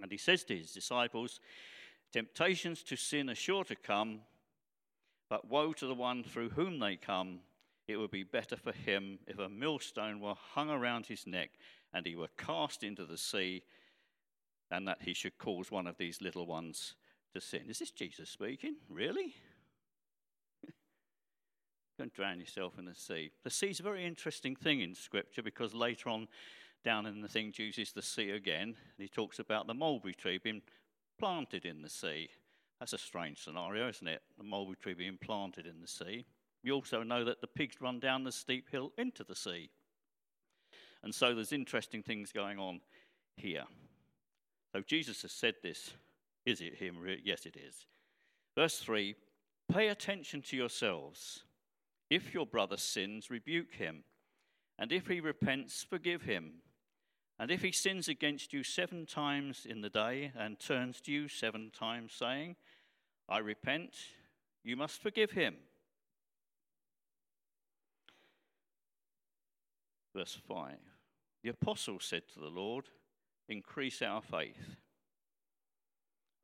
and 0.00 0.12
he 0.12 0.16
says 0.16 0.44
to 0.44 0.56
his 0.56 0.72
disciples, 0.72 1.40
Temptations 2.12 2.82
to 2.84 2.96
sin 2.96 3.30
are 3.30 3.34
sure 3.34 3.64
to 3.64 3.74
come, 3.74 4.20
but 5.28 5.48
woe 5.48 5.72
to 5.72 5.86
the 5.86 5.94
one 5.94 6.22
through 6.22 6.50
whom 6.50 6.78
they 6.78 6.96
come. 6.96 7.40
It 7.88 7.96
would 7.96 8.10
be 8.10 8.22
better 8.22 8.56
for 8.56 8.72
him 8.72 9.18
if 9.26 9.38
a 9.38 9.48
millstone 9.48 10.20
were 10.20 10.34
hung 10.34 10.70
around 10.70 11.06
his 11.06 11.26
neck 11.26 11.50
and 11.92 12.06
he 12.06 12.16
were 12.16 12.28
cast 12.38 12.82
into 12.82 13.04
the 13.04 13.18
sea 13.18 13.62
than 14.70 14.84
that 14.86 15.02
he 15.02 15.12
should 15.12 15.36
cause 15.38 15.70
one 15.70 15.86
of 15.86 15.98
these 15.98 16.22
little 16.22 16.46
ones 16.46 16.94
to 17.34 17.40
sin. 17.40 17.62
Is 17.68 17.78
this 17.78 17.90
Jesus 17.90 18.30
speaking? 18.30 18.76
Really? 18.88 19.34
Don't 21.98 22.14
drown 22.14 22.40
yourself 22.40 22.78
in 22.78 22.86
the 22.86 22.94
sea. 22.94 23.32
The 23.44 23.50
sea 23.50 23.68
is 23.68 23.80
a 23.80 23.84
very 23.84 24.06
interesting 24.06 24.56
thing 24.56 24.80
in 24.80 24.94
Scripture 24.94 25.42
because 25.42 25.74
later 25.74 26.08
on 26.08 26.28
down 26.84 27.06
in 27.06 27.20
the 27.20 27.28
thing, 27.28 27.52
uses 27.56 27.92
the 27.92 28.02
sea 28.02 28.30
again, 28.30 28.62
and 28.68 28.98
he 28.98 29.08
talks 29.08 29.38
about 29.38 29.66
the 29.66 29.74
mulberry 29.74 30.14
tree 30.14 30.38
being 30.38 30.62
planted 31.18 31.64
in 31.64 31.82
the 31.82 31.88
sea. 31.88 32.28
That's 32.80 32.92
a 32.92 32.98
strange 32.98 33.42
scenario, 33.42 33.88
isn't 33.88 34.08
it? 34.08 34.22
The 34.36 34.44
mulberry 34.44 34.76
tree 34.76 34.94
being 34.94 35.18
planted 35.20 35.66
in 35.66 35.80
the 35.80 35.86
sea. 35.86 36.26
You 36.62 36.74
also 36.74 37.02
know 37.02 37.24
that 37.24 37.40
the 37.40 37.46
pigs 37.46 37.80
run 37.80 37.98
down 37.98 38.24
the 38.24 38.32
steep 38.32 38.70
hill 38.70 38.92
into 38.96 39.24
the 39.24 39.34
sea. 39.34 39.70
And 41.02 41.14
so 41.14 41.34
there's 41.34 41.52
interesting 41.52 42.02
things 42.02 42.30
going 42.32 42.58
on 42.58 42.80
here. 43.36 43.64
So 44.72 44.82
Jesus 44.82 45.22
has 45.22 45.32
said 45.32 45.54
this. 45.62 45.92
Is 46.46 46.60
it 46.60 46.76
him? 46.76 46.98
Yes, 47.24 47.46
it 47.46 47.56
is. 47.56 47.86
Verse 48.56 48.78
3 48.78 49.14
Pay 49.72 49.88
attention 49.88 50.42
to 50.42 50.56
yourselves. 50.56 51.44
If 52.10 52.34
your 52.34 52.46
brother 52.46 52.76
sins, 52.76 53.30
rebuke 53.30 53.74
him. 53.74 54.04
And 54.78 54.92
if 54.92 55.06
he 55.06 55.20
repents, 55.20 55.86
forgive 55.88 56.22
him. 56.22 56.54
And 57.38 57.50
if 57.50 57.62
he 57.62 57.72
sins 57.72 58.08
against 58.08 58.52
you 58.52 58.62
seven 58.62 59.06
times 59.06 59.66
in 59.68 59.80
the 59.80 59.88
day 59.88 60.32
and 60.36 60.60
turns 60.60 61.00
to 61.02 61.12
you 61.12 61.28
seven 61.28 61.70
times, 61.76 62.12
saying, 62.12 62.56
I 63.28 63.38
repent, 63.38 63.94
you 64.62 64.76
must 64.76 65.00
forgive 65.00 65.30
him. 65.30 65.56
Verse 70.14 70.38
5 70.48 70.76
The 71.42 71.50
apostle 71.50 71.98
said 72.00 72.22
to 72.32 72.40
the 72.40 72.48
Lord, 72.48 72.86
Increase 73.48 74.02
our 74.02 74.22
faith. 74.22 74.76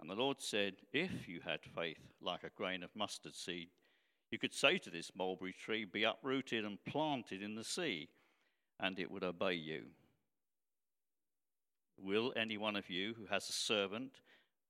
And 0.01 0.09
the 0.09 0.15
Lord 0.15 0.41
said, 0.41 0.75
If 0.93 1.29
you 1.29 1.41
had 1.45 1.61
faith 1.63 2.13
like 2.21 2.45
a 2.45 2.51
grain 2.51 2.83
of 2.83 2.95
mustard 2.95 3.35
seed, 3.35 3.69
you 4.31 4.39
could 4.39 4.55
say 4.55 4.79
to 4.79 4.91
this 4.91 5.11
mulberry 5.17 5.53
tree, 5.53 5.85
Be 5.85 6.05
uprooted 6.05 6.65
and 6.65 6.85
planted 6.85 7.43
in 7.43 7.55
the 7.55 7.65
sea, 7.65 8.09
and 8.79 8.99
it 8.99 9.11
would 9.11 9.25
obey 9.25 9.55
you. 9.55 9.85
Will 12.01 12.33
any 12.37 12.57
one 12.57 12.77
of 12.77 12.91
you 12.91 13.15
who 13.19 13.27
has 13.27 13.49
a 13.49 13.53
servant 13.53 14.21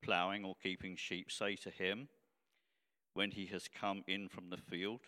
ploughing 0.03 0.45
or 0.45 0.55
keeping 0.63 0.97
sheep 0.97 1.31
say 1.31 1.57
to 1.57 1.71
him, 1.71 2.09
when 3.15 3.31
he 3.33 3.47
has 3.47 3.69
come 3.69 4.05
in 4.07 4.29
from 4.29 4.49
the 4.49 4.57
field, 4.57 5.01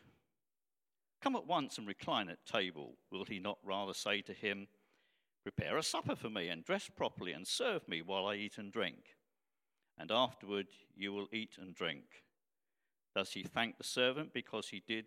Come 1.22 1.36
at 1.36 1.46
once 1.46 1.76
and 1.76 1.86
recline 1.86 2.28
at 2.28 2.46
table? 2.46 2.94
Will 3.10 3.24
he 3.24 3.38
not 3.38 3.58
rather 3.62 3.92
say 3.92 4.22
to 4.22 4.32
him, 4.32 4.68
Prepare 5.42 5.78
a 5.78 5.82
supper 5.82 6.14
for 6.14 6.28
me 6.28 6.48
and 6.48 6.64
dress 6.64 6.90
properly 6.94 7.32
and 7.32 7.46
serve 7.46 7.88
me 7.88 8.02
while 8.02 8.26
I 8.26 8.34
eat 8.34 8.58
and 8.58 8.72
drink? 8.72 9.16
And 9.98 10.10
afterward 10.10 10.68
you 10.96 11.12
will 11.12 11.28
eat 11.32 11.56
and 11.58 11.74
drink. 11.74 12.04
Does 13.14 13.32
he 13.32 13.42
thank 13.42 13.76
the 13.76 13.84
servant 13.84 14.32
because 14.32 14.68
he 14.68 14.82
did 14.86 15.06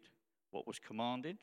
what 0.51 0.67
was 0.67 0.79
commanded? 0.79 1.37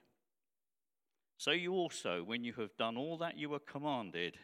So 1.36 1.52
you 1.52 1.72
also, 1.72 2.22
when 2.22 2.44
you 2.44 2.52
have 2.54 2.76
done 2.76 2.96
all 2.96 3.16
that 3.18 3.38
you 3.38 3.48
were 3.48 3.60
commanded, 3.60 4.36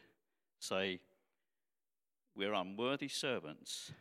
say, 0.58 1.00
We're 2.34 2.54
unworthy 2.54 3.08
servants. 3.08 3.92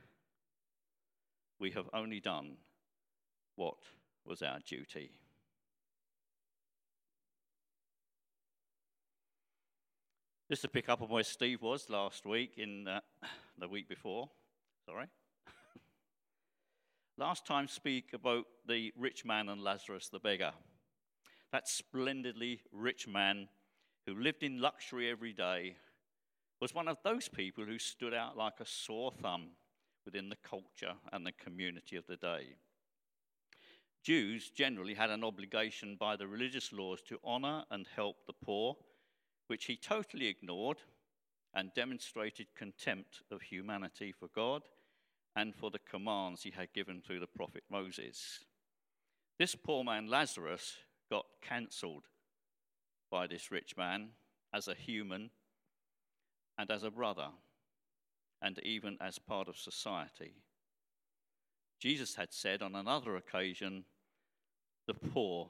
We 1.60 1.72
have 1.72 1.90
only 1.94 2.20
done 2.20 2.58
what 3.56 3.78
was 4.26 4.42
our 4.42 4.60
duty. 4.60 5.12
Just 10.48 10.62
to 10.62 10.68
pick 10.68 10.90
up 10.90 11.02
on 11.02 11.10
where 11.10 11.24
Steve 11.24 11.64
was 11.64 11.90
last 11.90 12.24
week, 12.24 12.52
in 12.58 12.88
uh, 12.88 13.00
the 13.58 13.68
week 13.68 13.90
before, 13.90 14.30
sorry. 14.86 15.08
last 17.18 17.48
time, 17.48 17.68
speak 17.68 18.14
about 18.14 18.46
the 18.68 18.94
rich 18.96 19.26
man 19.26 19.50
and 19.50 19.64
Lazarus 19.64 20.08
the 20.08 20.20
beggar. 20.20 20.52
That 21.52 21.68
splendidly 21.68 22.62
rich 22.72 23.08
man 23.08 23.48
who 24.06 24.14
lived 24.14 24.44
in 24.44 24.62
luxury 24.62 25.10
every 25.10 25.34
day 25.34 25.78
was 26.62 26.76
one 26.76 26.88
of 26.88 27.00
those 27.04 27.28
people 27.28 27.66
who 27.66 27.80
stood 27.80 28.14
out 28.14 28.38
like 28.38 28.60
a 28.60 28.68
sore 28.68 29.14
thumb 29.20 29.48
within 30.06 30.30
the 30.30 30.38
culture 30.48 30.94
and 31.12 31.26
the 31.26 31.32
community 31.32 31.96
of 31.96 32.06
the 32.06 32.18
day. 32.18 32.50
Jews 34.04 34.52
generally 34.52 34.94
had 34.94 35.10
an 35.10 35.24
obligation 35.24 35.98
by 36.00 36.16
the 36.16 36.28
religious 36.28 36.72
laws 36.72 37.02
to 37.08 37.18
honor 37.24 37.64
and 37.72 37.88
help 37.96 38.18
the 38.28 38.46
poor 38.46 38.76
which 39.48 39.66
he 39.66 39.76
totally 39.76 40.28
ignored 40.28 40.78
and 41.54 41.74
demonstrated 41.74 42.48
contempt 42.56 43.22
of 43.32 43.42
humanity 43.42 44.12
for 44.12 44.28
God 44.36 44.64
and 45.36 45.56
for 45.56 45.72
the 45.72 45.80
commands 45.80 46.44
he 46.44 46.52
had 46.52 46.74
given 46.74 47.02
through 47.02 47.20
the 47.20 47.28
prophet 47.28 47.64
Moses. 47.70 48.40
This 49.38 49.56
poor 49.56 49.84
man, 49.84 50.08
Lazarus, 50.08 50.78
got 51.10 51.26
cancelled 51.42 52.04
by 53.12 53.28
this 53.28 53.52
rich 53.52 53.76
man 53.78 54.10
as 54.54 54.68
a 54.68 54.74
human 54.74 55.30
and 56.58 56.72
as 56.72 56.84
a 56.84 56.92
brother 56.92 57.28
and 58.42 58.60
even 58.64 58.98
as 59.02 59.20
part 59.20 59.48
of 59.48 59.58
society. 59.58 60.34
Jesus 61.80 62.16
had 62.16 62.34
said 62.34 62.62
on 62.62 62.76
another 62.76 63.16
occasion, 63.16 63.84
The 64.88 64.94
poor 64.94 65.50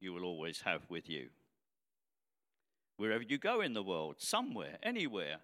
you 0.00 0.12
will 0.12 0.24
always 0.24 0.60
have 0.62 0.82
with 0.88 1.08
you. 1.08 1.28
Wherever 3.02 3.24
you 3.24 3.36
go 3.36 3.62
in 3.62 3.74
the 3.74 3.82
world, 3.82 4.14
somewhere, 4.18 4.78
anywhere, 4.80 5.38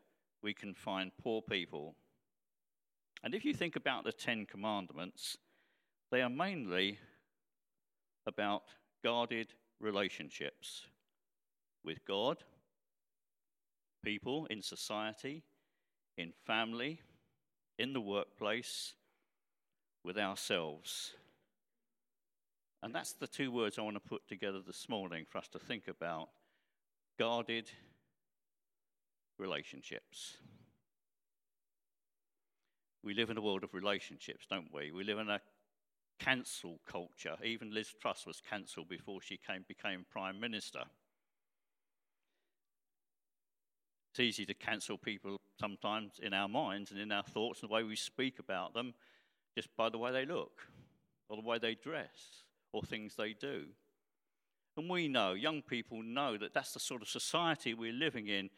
we 0.45 0.55
can 0.55 0.75
find 0.75 1.11
poor 1.21 1.43
people. 1.43 1.97
And 3.25 3.35
if 3.35 3.45
you 3.45 3.53
think 3.53 3.75
about 3.75 4.05
the 4.05 4.13
Ten 4.13 4.47
Commandments, 4.47 5.37
they 6.13 6.23
are 6.23 6.31
mainly 6.31 7.01
about 8.29 8.63
guarded 9.03 9.55
relationships 9.81 10.83
with 11.85 12.05
God, 12.05 12.45
people 14.05 14.47
in 14.51 14.63
society, 14.63 15.43
in 16.17 16.33
family, 16.47 17.01
in 17.77 17.93
the 17.93 18.01
workplace, 18.01 18.95
with 20.05 20.17
ourselves. 20.17 21.11
And 22.85 22.95
that's 22.95 23.15
the 23.15 23.27
two 23.27 23.51
words 23.51 23.81
I 23.81 23.83
want 23.83 23.97
to 23.97 24.09
put 24.09 24.29
together 24.29 24.61
this 24.65 24.89
morning 24.89 25.27
for 25.29 25.39
us 25.39 25.49
to 25.49 25.59
think 25.59 25.89
about 25.89 26.29
guarded 27.19 27.71
relationships. 29.39 30.37
We 33.03 33.15
live 33.15 33.31
in 33.31 33.37
a 33.37 33.43
world 33.43 33.65
of 33.65 33.75
relationships, 33.75 34.47
don't 34.49 34.73
we? 34.73 34.91
We 34.91 35.05
live 35.05 35.19
in 35.19 35.29
a 35.29 35.41
cancel 36.19 36.81
culture. 36.87 37.37
Even 37.45 37.73
Liz 37.73 37.95
Truss 38.01 38.27
was 38.27 38.43
cancelled 38.49 38.89
before 38.89 39.21
she 39.21 39.39
came, 39.39 39.65
became 39.67 40.05
Prime 40.11 40.41
Minister. 40.41 40.83
It's 44.11 44.21
easy 44.21 44.47
to 44.47 44.55
cancel 44.55 44.99
people 44.99 45.37
sometimes 45.61 46.21
in 46.21 46.33
our 46.33 46.49
minds 46.49 46.91
and 46.91 47.01
in 47.01 47.13
our 47.13 47.23
thoughts 47.23 47.61
and 47.63 47.71
the 47.71 47.75
way 47.75 47.83
we 47.83 47.97
speak 47.97 48.39
about 48.39 48.75
them 48.75 48.95
just 49.57 49.69
by 49.77 49.89
the 49.89 49.99
way 49.99 50.13
they 50.13 50.27
look 50.27 50.63
or 51.29 51.37
the 51.37 51.47
way 51.47 51.59
they 51.59 51.75
dress 51.75 52.45
or 52.73 52.83
things 52.83 53.15
they 53.17 53.33
do. 53.33 53.67
And 54.79 54.89
we 54.89 55.09
know, 55.09 55.33
young 55.33 55.61
people 55.61 56.03
know, 56.05 56.39
that 56.39 56.55
that's 56.55 56.73
the 56.73 56.79
sort 56.79 57.03
of 57.03 57.09
society 57.09 57.75
we're 57.75 57.93
living 57.93 58.29
in. 58.29 58.49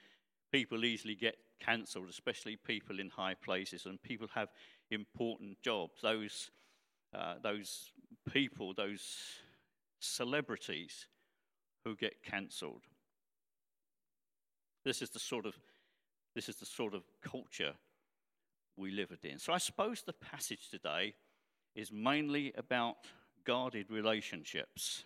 People 0.53 0.85
easily 0.85 1.15
get 1.15 1.37
cancelled, 1.61 2.11
especially 2.11 2.57
people 2.57 3.01
in 3.01 3.09
high 3.09 3.33
places, 3.33 3.87
and 3.87 4.01
people 4.03 4.29
have 4.35 4.51
important 4.91 5.57
jobs. 5.63 6.03
Those, 6.03 6.51
uh, 7.15 7.37
those 7.43 7.93
people, 8.31 8.75
those 8.75 9.17
celebrities 9.99 11.07
who 11.87 11.97
get 11.97 12.23
cancelled. 12.23 12.83
This 14.85 15.01
is 15.01 15.09
the 15.09 15.19
sort 15.19 15.47
of 15.47 15.55
this 16.35 16.49
is 16.49 16.57
the 16.57 16.67
sort 16.67 16.95
of 16.95 17.03
culture 17.23 17.73
we 18.77 18.91
live 18.91 19.17
in. 19.23 19.39
So 19.39 19.55
I 19.55 19.59
suppose 19.59 20.03
the 20.03 20.13
passage 20.13 20.69
today 20.71 21.15
is 21.75 21.91
mainly 21.91 22.53
about 22.57 22.97
guarded 23.45 23.91
relationships. 23.91 25.05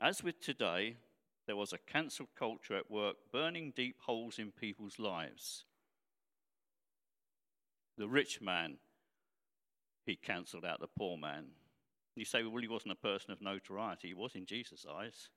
As 0.00 0.22
with 0.22 0.40
today, 0.40 0.96
there 1.46 1.56
was 1.56 1.72
a 1.72 1.78
cancelled 1.78 2.34
culture 2.38 2.76
at 2.76 2.90
work, 2.90 3.16
burning 3.32 3.72
deep 3.74 3.96
holes 4.00 4.38
in 4.38 4.50
people's 4.50 4.98
lives. 4.98 5.64
The 7.96 8.08
rich 8.08 8.40
man, 8.40 8.78
he 10.04 10.16
cancelled 10.16 10.64
out 10.64 10.80
the 10.80 10.88
poor 10.98 11.16
man. 11.16 11.46
You 12.16 12.24
say, 12.24 12.42
well, 12.42 12.60
he 12.60 12.68
wasn't 12.68 12.92
a 12.92 12.96
person 12.96 13.32
of 13.32 13.40
notoriety. 13.40 14.08
He 14.08 14.14
was 14.14 14.34
in 14.34 14.46
Jesus' 14.46 14.86
eyes. 14.90 15.28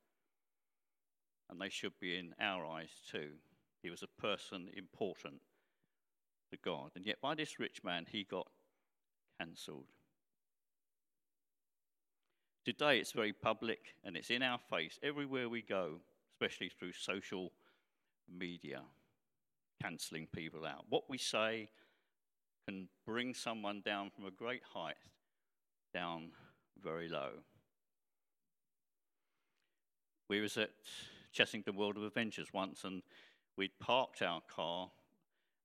And 1.50 1.62
they 1.62 1.70
should 1.70 2.00
be 2.00 2.18
in 2.18 2.34
our 2.40 2.66
eyes 2.66 2.92
too. 3.10 3.32
He 3.82 3.90
was 3.90 4.04
a 4.04 4.22
person 4.22 4.70
important 4.76 5.42
to 6.52 6.58
God. 6.64 6.92
And 6.96 7.06
yet, 7.06 7.22
by 7.22 7.36
this 7.36 7.60
rich 7.60 7.84
man, 7.84 8.06
he 8.10 8.24
got 8.24 8.48
cancelled. 9.40 9.88
Today 12.68 13.00
it's 13.00 13.14
very 13.14 13.32
public 13.32 13.96
and 14.04 14.18
it's 14.18 14.30
in 14.30 14.44
our 14.44 14.60
face 14.70 15.00
everywhere 15.02 15.48
we 15.48 15.62
go, 15.62 16.02
especially 16.34 16.68
through 16.68 16.92
social 16.92 17.54
media, 18.30 18.82
cancelling 19.82 20.28
people 20.36 20.66
out. 20.66 20.84
What 20.90 21.10
we 21.10 21.18
say 21.18 21.70
can 22.68 22.90
bring 23.06 23.34
someone 23.34 23.82
down 23.86 24.10
from 24.14 24.26
a 24.26 24.32
great 24.32 24.64
height 24.74 24.98
down 25.94 26.32
very 26.84 27.08
low. 27.08 27.30
We 30.28 30.42
was 30.42 30.58
at 30.58 30.72
Chessington 31.34 31.76
World 31.76 31.96
of 31.96 32.04
Adventures 32.04 32.50
once 32.52 32.84
and 32.84 33.02
we'd 33.56 33.80
parked 33.80 34.22
our 34.22 34.42
car 34.54 34.90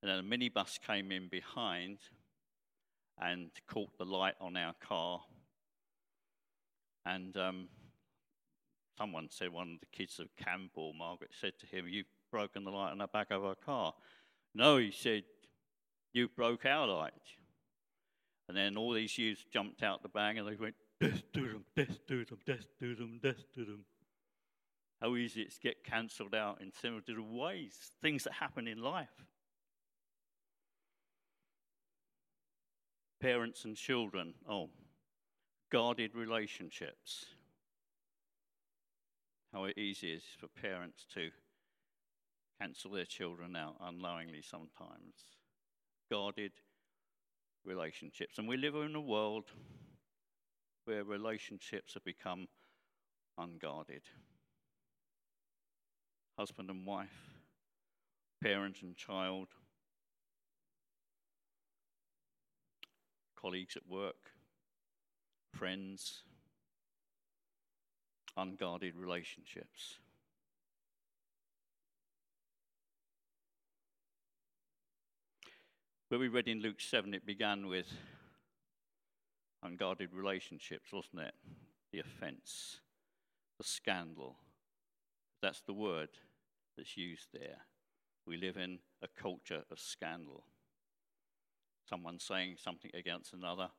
and 0.03 0.09
then 0.09 0.21
a 0.21 0.23
minibus 0.23 0.79
came 0.81 1.11
in 1.11 1.27
behind 1.27 1.99
and 3.21 3.51
caught 3.67 3.99
the 3.99 4.05
light 4.05 4.37
on 4.41 4.57
our 4.57 4.75
car 4.81 5.23
and 7.05 7.37
um, 7.37 7.69
someone 8.99 9.29
said, 9.31 9.53
one 9.53 9.73
of 9.75 9.81
the 9.81 9.97
kids 9.97 10.19
of 10.19 10.29
camp 10.37 10.73
or 10.75 10.93
Margaret 10.95 11.31
said 11.41 11.53
to 11.61 11.67
him, 11.67 11.87
You've 11.89 12.07
broken 12.31 12.65
the 12.65 12.71
light 12.71 12.93
on 12.93 12.99
the 12.99 13.07
back 13.07 13.31
of 13.31 13.45
our 13.45 13.55
car. 13.55 13.95
No, 14.55 14.79
he 14.79 14.91
said, 14.91 15.25
You 16.13 16.29
broke 16.29 16.67
our 16.67 16.87
light. 16.87 17.13
And 18.49 18.57
then 18.57 18.77
all 18.77 18.93
these 18.93 19.17
youths 19.17 19.45
jumped 19.53 19.83
out 19.83 20.03
the 20.03 20.09
bag 20.09 20.37
and 20.37 20.47
they 20.47 20.57
went, 20.57 20.75
Death 21.01 21.23
to 21.35 21.41
them, 21.41 21.65
death 21.75 22.07
to 22.07 22.25
them, 22.25 22.39
death 22.47 22.67
to 22.79 22.95
them, 22.95 23.21
death 23.23 23.45
to 23.55 23.65
them. 23.65 23.85
How 25.01 25.17
easy 25.17 25.43
it's 25.43 25.57
to 25.57 25.63
get 25.63 25.83
cancelled 25.83 26.35
out 26.35 26.61
in 26.61 26.71
similar 26.71 27.21
ways, 27.21 27.91
things 28.01 28.23
that 28.23 28.35
happen 28.35 28.69
in 28.69 28.81
life. 28.81 29.09
Parents 33.21 33.65
and 33.65 33.77
children, 33.77 34.35
oh, 34.49 34.71
guarded 35.73 36.15
relationships. 36.15 37.25
How 39.55 39.67
easy 39.75 40.13
it 40.13 40.17
is 40.17 40.23
for 40.39 40.49
parents 40.49 41.07
to 41.15 41.31
cancel 42.61 42.91
their 42.91 43.07
children 43.07 43.57
out 43.57 43.77
unknowingly 43.81 44.43
sometimes. 44.43 45.15
Guarded 46.11 46.53
relationships. 47.65 48.37
And 48.37 48.47
we 48.47 48.59
live 48.59 48.75
in 48.75 48.95
a 48.95 49.01
world 49.01 49.45
where 50.85 51.05
relationships 51.05 51.95
have 51.95 52.05
become 52.05 52.49
unguarded. 53.39 54.03
Husband 56.39 56.69
and 56.69 56.87
wife, 56.87 57.31
parent 58.43 58.83
and 58.83 58.95
child, 58.95 59.49
colleagues 63.37 63.77
at 63.77 63.87
work, 63.87 64.33
friends, 65.53 66.23
unguarded 68.37 68.97
relationships. 68.97 69.99
Where 76.09 76.21
we 76.21 76.29
read 76.29 76.49
in 76.49 76.61
Luke 76.61 76.81
7, 76.81 77.15
it 77.15 77.25
began 77.25 77.69
with 77.69 77.87
unguarded 79.63 80.13
relationships, 80.13 80.93
wasn't 80.93 81.23
it? 81.23 81.35
The 81.93 82.01
offense, 82.01 82.81
the 83.59 83.65
scandal. 83.65 84.37
That's 85.41 85.63
the 85.63 85.73
word 85.73 86.11
that's 86.77 86.97
used 86.97 87.29
there. 87.33 87.59
We 88.27 88.37
live 88.37 88.57
in 88.57 88.79
a 89.03 89.09
culture 89.09 89.63
of 89.71 89.81
scandal. 89.81 90.45
Someone 91.89 92.19
saying 92.19 92.57
something 92.59 92.91
against 92.95 93.33
another, 93.33 93.71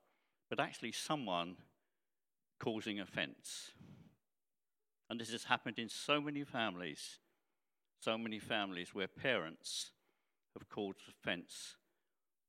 but 0.55 0.63
actually 0.63 0.91
someone 0.91 1.55
causing 2.60 3.00
offense. 3.00 3.72
And 5.10 5.19
this 5.19 5.31
has 5.31 5.45
happened 5.45 5.79
in 5.79 5.89
so 5.89 6.22
many 6.22 6.43
families, 6.43 7.17
so 8.00 8.19
many 8.19 8.38
families 8.38 8.93
where 8.93 9.07
parents 9.07 9.93
have 10.53 10.69
caused 10.69 11.00
offense 11.10 11.77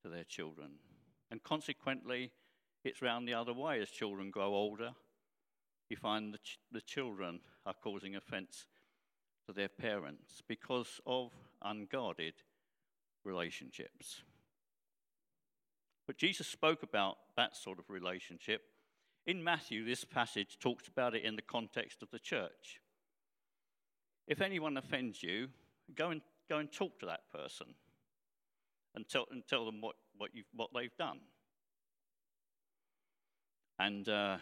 to 0.03 0.11
their 0.11 0.25
children. 0.25 0.73
And 1.31 1.43
consequently, 1.43 2.33
it's 2.85 3.01
round 3.01 3.27
the 3.27 3.33
other 3.33 3.55
way 3.55 3.81
as 3.81 3.89
children 3.89 4.31
grow 4.31 4.55
older. 4.55 4.91
You 5.89 5.97
find 5.97 6.35
the, 6.35 6.39
ch- 6.39 6.59
the 6.71 6.83
children 6.83 7.41
are 7.65 7.73
causing 7.83 8.17
offense 8.17 8.67
to 9.47 9.55
their 9.55 9.69
parents 9.69 10.43
because 10.47 11.01
of 11.07 11.31
unguarded 11.63 12.35
relationships. 13.25 14.21
But 16.07 16.19
Jesus 16.19 16.47
spoke 16.47 16.83
about 16.83 17.17
that 17.37 17.57
sort 17.57 17.79
of 17.79 17.89
relationship. 17.89 18.63
In 19.27 19.43
Matthew, 19.43 19.85
this 19.85 20.05
passage 20.05 20.59
talks 20.61 20.87
about 20.87 21.15
it 21.15 21.25
in 21.25 21.37
the 21.37 21.43
context 21.43 22.03
of 22.03 22.11
the 22.11 22.19
church. 22.19 22.81
If 24.27 24.41
anyone 24.41 24.77
offends 24.77 25.23
you, 25.23 25.49
go 25.95 26.11
and, 26.11 26.21
go 26.49 26.59
and 26.59 26.71
talk 26.71 26.99
to 27.01 27.07
that 27.07 27.31
person 27.33 27.69
and 28.95 29.09
tell, 29.09 29.27
and 29.31 29.43
tell 29.47 29.65
them 29.65 29.81
what, 29.81 29.97
what, 30.17 30.31
what 30.55 30.71
they've 30.75 30.97
done. 30.99 31.21
And 33.79 34.09
uh, 34.09 34.37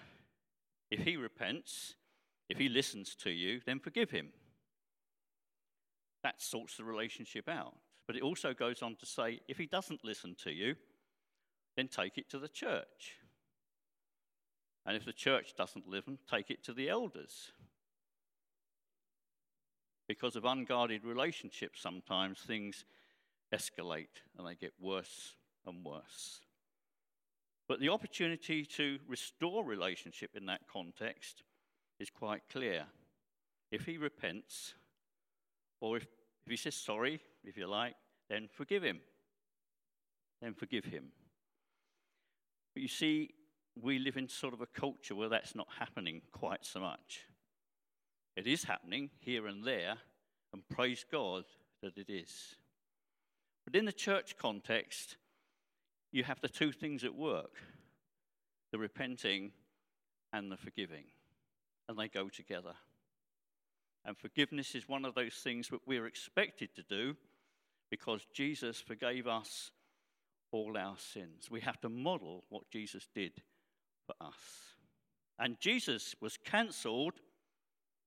if 0.91 1.01
he 1.01 1.17
repents, 1.17 1.95
if 2.49 2.59
he 2.59 2.69
listens 2.69 3.15
to 3.17 3.31
you, 3.31 3.61
then 3.65 3.79
forgive 3.79 4.11
him. 4.11 4.29
That 6.23 6.43
sorts 6.43 6.77
the 6.77 6.85
relationship 6.85 7.49
out. 7.49 7.75
But 8.07 8.17
it 8.17 8.23
also 8.23 8.53
goes 8.53 8.83
on 8.83 8.97
to 8.97 9.07
say 9.07 9.41
if 9.49 9.59
he 9.59 9.67
doesn't 9.67 10.05
listen 10.05 10.37
to 10.43 10.51
you, 10.51 10.75
then 11.77 11.89
take 11.89 12.19
it 12.19 12.29
to 12.31 12.39
the 12.39 12.49
church. 12.49 13.17
And 14.85 14.97
if 14.97 15.05
the 15.05 15.13
church 15.13 15.55
doesn't 15.57 15.89
live 15.89 16.05
them, 16.05 16.19
take 16.31 16.51
it 16.51 16.65
to 16.65 16.73
the 16.73 16.89
elders. 16.89 17.53
Because 20.09 20.37
of 20.37 20.45
unguarded 20.45 21.05
relationships, 21.05 21.81
sometimes 21.81 22.41
things 22.41 22.85
escalate 23.55 24.21
and 24.37 24.47
they 24.47 24.55
get 24.55 24.73
worse 24.81 25.35
and 25.67 25.85
worse. 25.85 26.41
But 27.69 27.81
the 27.81 27.91
opportunity 27.91 28.65
to 28.77 28.99
restore 29.07 29.65
relationship 29.65 30.31
in 30.35 30.47
that 30.47 30.63
context 30.71 31.45
is 31.99 32.11
quite 32.11 32.43
clear. 32.51 32.85
If 33.71 33.87
he 33.87 33.97
repents, 33.97 34.75
or 35.81 35.97
if, 35.99 36.03
if 36.45 36.51
he 36.51 36.57
says 36.57 36.75
sorry, 36.75 37.21
if 37.45 37.57
you 37.57 37.67
like, 37.67 37.95
then 38.29 38.49
forgive 38.53 38.83
him. 38.83 39.01
Then 40.43 40.55
forgive 40.55 40.85
him. 40.85 41.13
But 42.75 42.83
you 42.83 42.89
see, 42.89 43.35
we 43.81 43.99
live 43.99 44.17
in 44.17 44.29
sort 44.29 44.55
of 44.55 44.61
a 44.61 44.67
culture 44.67 45.15
where 45.15 45.29
that's 45.29 45.55
not 45.55 45.69
happening 45.79 46.23
quite 46.33 46.65
so 46.65 46.81
much. 46.81 47.27
It 48.37 48.47
is 48.47 48.65
happening 48.65 49.11
here 49.21 49.47
and 49.47 49.65
there, 49.65 49.97
and 50.53 50.69
praise 50.69 51.05
God 51.11 51.45
that 51.83 51.99
it 51.99 52.11
is. 52.11 52.57
But 53.65 53.77
in 53.77 53.85
the 53.85 53.93
church 53.93 54.37
context, 54.37 55.17
you 56.11 56.25
have 56.25 56.41
the 56.41 56.49
two 56.49 56.73
things 56.73 57.05
at 57.05 57.15
work 57.15 57.57
the 58.71 58.79
repenting 58.79 59.53
and 60.33 60.51
the 60.51 60.57
forgiving, 60.57 61.05
and 61.89 61.99
they 61.99 62.09
go 62.09 62.31
together. 62.31 62.73
And 64.05 64.17
forgiveness 64.17 64.75
is 64.75 64.89
one 64.89 65.05
of 65.05 65.15
those 65.15 65.35
things 65.35 65.69
that 65.69 65.87
we're 65.87 66.07
expected 66.07 66.75
to 66.75 66.83
do 66.83 67.15
because 67.91 68.27
Jesus 68.33 68.81
forgave 68.81 69.27
us 69.27 69.71
all 70.53 70.77
our 70.77 70.97
sins. 70.99 71.51
We 71.51 71.61
have 71.61 71.81
to 71.81 71.89
model 71.89 72.45
what 72.51 72.71
Jesus 72.71 73.09
did 73.15 73.33
for 74.07 74.15
us. 74.21 74.35
And 75.39 75.59
Jesus 75.59 76.15
was 76.21 76.37
cancelled 76.37 77.15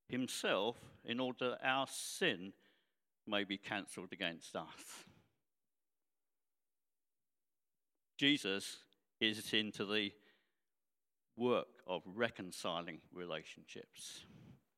himself 0.07 0.77
in 1.03 1.19
order 1.19 1.51
that 1.51 1.67
our 1.67 1.87
sin 1.89 2.53
may 3.27 3.43
be 3.43 3.57
cancelled 3.57 4.13
against 4.13 4.55
us. 4.55 5.03
Jesus 8.17 8.77
is 9.19 9.53
into 9.53 9.85
the 9.85 10.11
work 11.35 11.67
of 11.87 12.03
reconciling 12.05 12.99
relationships. 13.13 14.23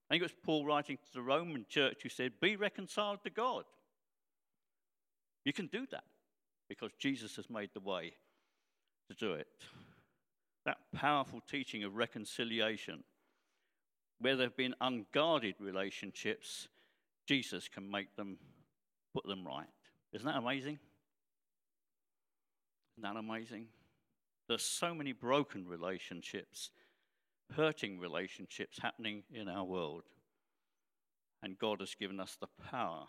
I 0.10 0.14
think 0.14 0.22
it 0.22 0.26
was 0.26 0.44
Paul 0.44 0.66
writing 0.66 0.98
to 0.98 1.14
the 1.14 1.22
Roman 1.22 1.66
church 1.68 2.00
who 2.02 2.10
said, 2.10 2.40
Be 2.42 2.56
reconciled 2.56 3.20
to 3.26 3.30
God. 3.30 3.66
You 5.44 5.54
can 5.54 5.68
do 5.68 5.86
that 5.92 6.06
because 6.68 6.92
Jesus 7.00 7.36
has 7.36 7.50
made 7.50 7.70
the 7.74 7.80
way 7.80 8.14
to 9.10 9.16
do 9.16 9.34
it. 9.34 9.48
That 10.66 10.78
powerful 10.94 11.42
teaching 11.50 11.84
of 11.84 11.96
reconciliation, 11.96 13.04
where 14.20 14.36
there 14.36 14.48
have 14.48 14.58
been 14.58 14.76
unguarded 14.82 15.56
relationships, 15.60 16.68
Jesus 17.28 17.68
can 17.68 17.90
make 17.90 18.16
them, 18.16 18.38
put 19.14 19.26
them 19.26 19.46
right. 19.46 19.68
Isn't 20.14 20.28
that 20.28 20.38
amazing? 20.38 20.80
Isn't 22.98 23.14
that 23.14 23.20
amazing? 23.20 23.68
There's 24.48 24.64
so 24.64 24.94
many 24.94 25.12
broken 25.12 25.68
relationships, 25.68 26.72
hurting 27.56 28.00
relationships 28.00 28.80
happening 28.82 29.24
in 29.32 29.48
our 29.48 29.64
world. 29.64 30.04
And 31.44 31.58
God 31.58 31.82
has 31.82 31.96
given 31.96 32.20
us 32.20 32.38
the 32.40 32.48
power 32.72 33.06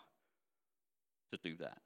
to 1.31 1.39
do 1.43 1.57
that. 1.57 1.81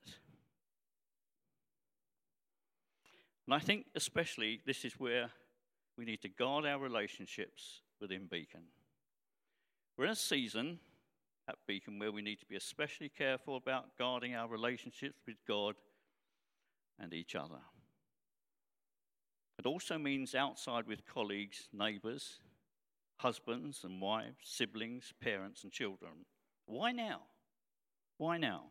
And 3.47 3.53
I 3.53 3.60
think, 3.60 3.88
especially, 3.95 4.62
this 4.65 4.86
is 4.86 4.93
where 4.99 5.29
we 5.97 6.06
need 6.06 6.21
to 6.21 6.29
guard 6.29 6.65
our 6.65 6.79
relationships 6.79 7.82
within 7.99 8.27
Beacon. 8.29 8.63
We're 9.97 10.06
in 10.06 10.12
a 10.12 10.15
season 10.15 10.79
at 11.47 11.56
Beacon 11.67 11.99
where 11.99 12.12
we 12.12 12.21
need 12.21 12.39
to 12.39 12.45
be 12.45 12.56
especially 12.56 13.10
careful 13.10 13.58
about 13.58 13.97
guarding 13.97 14.34
our 14.34 14.47
relationships 14.47 15.19
with 15.27 15.38
God 15.47 15.75
and 16.99 17.13
each 17.13 17.36
other. 17.36 17.60
It 19.60 19.65
also 19.65 19.97
means 19.97 20.36
outside 20.36 20.88
with 20.88 21.06
colleagues, 21.06 21.67
neighbours, 21.71 22.39
husbands 23.17 23.84
and 23.84 24.01
wives, 24.01 24.38
siblings, 24.43 25.13
parents, 25.21 25.63
and 25.63 25.71
children. 25.71 26.25
Why 26.65 26.91
now? 26.91 27.21
Why 28.17 28.38
now? 28.38 28.63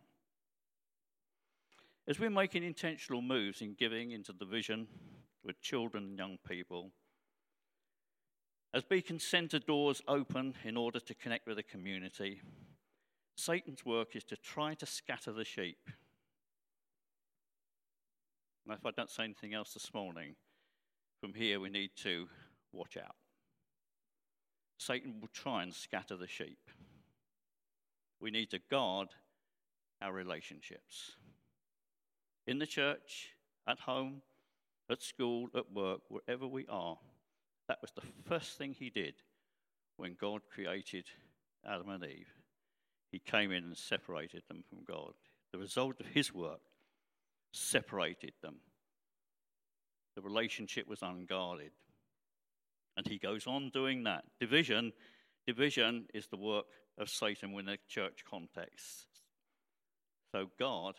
As 2.08 2.18
we're 2.18 2.30
making 2.30 2.64
intentional 2.64 3.22
moves 3.22 3.60
in 3.60 3.74
giving 3.78 4.10
into 4.10 4.32
the 4.32 4.44
vision 4.44 4.88
with 5.44 5.60
children 5.60 6.04
and 6.04 6.18
young 6.18 6.38
people, 6.46 6.90
as 8.74 8.82
Beacon 8.82 9.20
Centre 9.20 9.60
doors 9.60 10.02
open 10.08 10.54
in 10.64 10.76
order 10.76 10.98
to 10.98 11.14
connect 11.14 11.46
with 11.46 11.56
the 11.56 11.62
community, 11.62 12.40
Satan's 13.36 13.84
work 13.84 14.16
is 14.16 14.24
to 14.24 14.36
try 14.36 14.74
to 14.74 14.86
scatter 14.86 15.32
the 15.32 15.44
sheep. 15.44 15.78
And 18.66 18.76
if 18.76 18.84
I 18.84 18.90
don't 18.90 19.10
say 19.10 19.24
anything 19.24 19.54
else 19.54 19.74
this 19.74 19.92
morning, 19.94 20.34
from 21.20 21.34
here 21.34 21.60
we 21.60 21.68
need 21.68 21.90
to 22.02 22.28
watch 22.72 22.96
out. 22.96 23.16
Satan 24.78 25.20
will 25.20 25.28
try 25.32 25.62
and 25.62 25.72
scatter 25.72 26.16
the 26.16 26.26
sheep. 26.26 26.58
We 28.20 28.30
need 28.30 28.50
to 28.50 28.60
guard 28.70 29.08
our 30.00 30.12
relationships. 30.12 31.12
In 32.46 32.58
the 32.58 32.66
church, 32.66 33.28
at 33.68 33.78
home, 33.78 34.22
at 34.90 35.02
school, 35.02 35.48
at 35.54 35.72
work, 35.72 36.00
wherever 36.08 36.46
we 36.46 36.66
are, 36.68 36.98
that 37.68 37.78
was 37.80 37.92
the 37.92 38.02
first 38.28 38.58
thing 38.58 38.74
he 38.76 38.90
did 38.90 39.14
when 39.96 40.16
God 40.20 40.42
created 40.52 41.04
Adam 41.64 41.88
and 41.90 42.04
Eve. 42.04 42.28
He 43.12 43.18
came 43.18 43.52
in 43.52 43.64
and 43.64 43.76
separated 43.76 44.42
them 44.48 44.64
from 44.68 44.78
God. 44.84 45.12
The 45.52 45.58
result 45.58 46.00
of 46.00 46.06
his 46.06 46.34
work 46.34 46.60
separated 47.52 48.32
them. 48.42 48.56
The 50.16 50.22
relationship 50.22 50.88
was 50.88 51.02
unguarded. 51.02 51.72
And 52.96 53.06
he 53.06 53.18
goes 53.18 53.46
on 53.46 53.70
doing 53.70 54.04
that. 54.04 54.24
Division, 54.40 54.92
division 55.46 56.06
is 56.12 56.26
the 56.26 56.36
work 56.36 56.66
of 56.98 57.08
Satan 57.08 57.52
within 57.52 57.74
a 57.74 57.78
church 57.88 58.24
context. 58.28 59.06
So 60.34 60.50
God, 60.58 60.94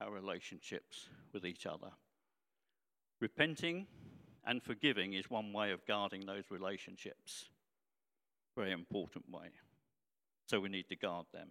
our 0.00 0.10
relationships 0.10 1.08
with 1.32 1.44
each 1.44 1.66
other. 1.66 1.90
Repenting 3.20 3.86
and 4.46 4.62
forgiving 4.62 5.12
is 5.12 5.30
one 5.30 5.52
way 5.52 5.72
of 5.72 5.86
guarding 5.86 6.26
those 6.26 6.44
relationships. 6.50 7.46
Very 8.56 8.72
important 8.72 9.30
way. 9.30 9.50
So 10.46 10.60
we 10.60 10.68
need 10.68 10.88
to 10.88 10.96
guard 10.96 11.26
them. 11.32 11.48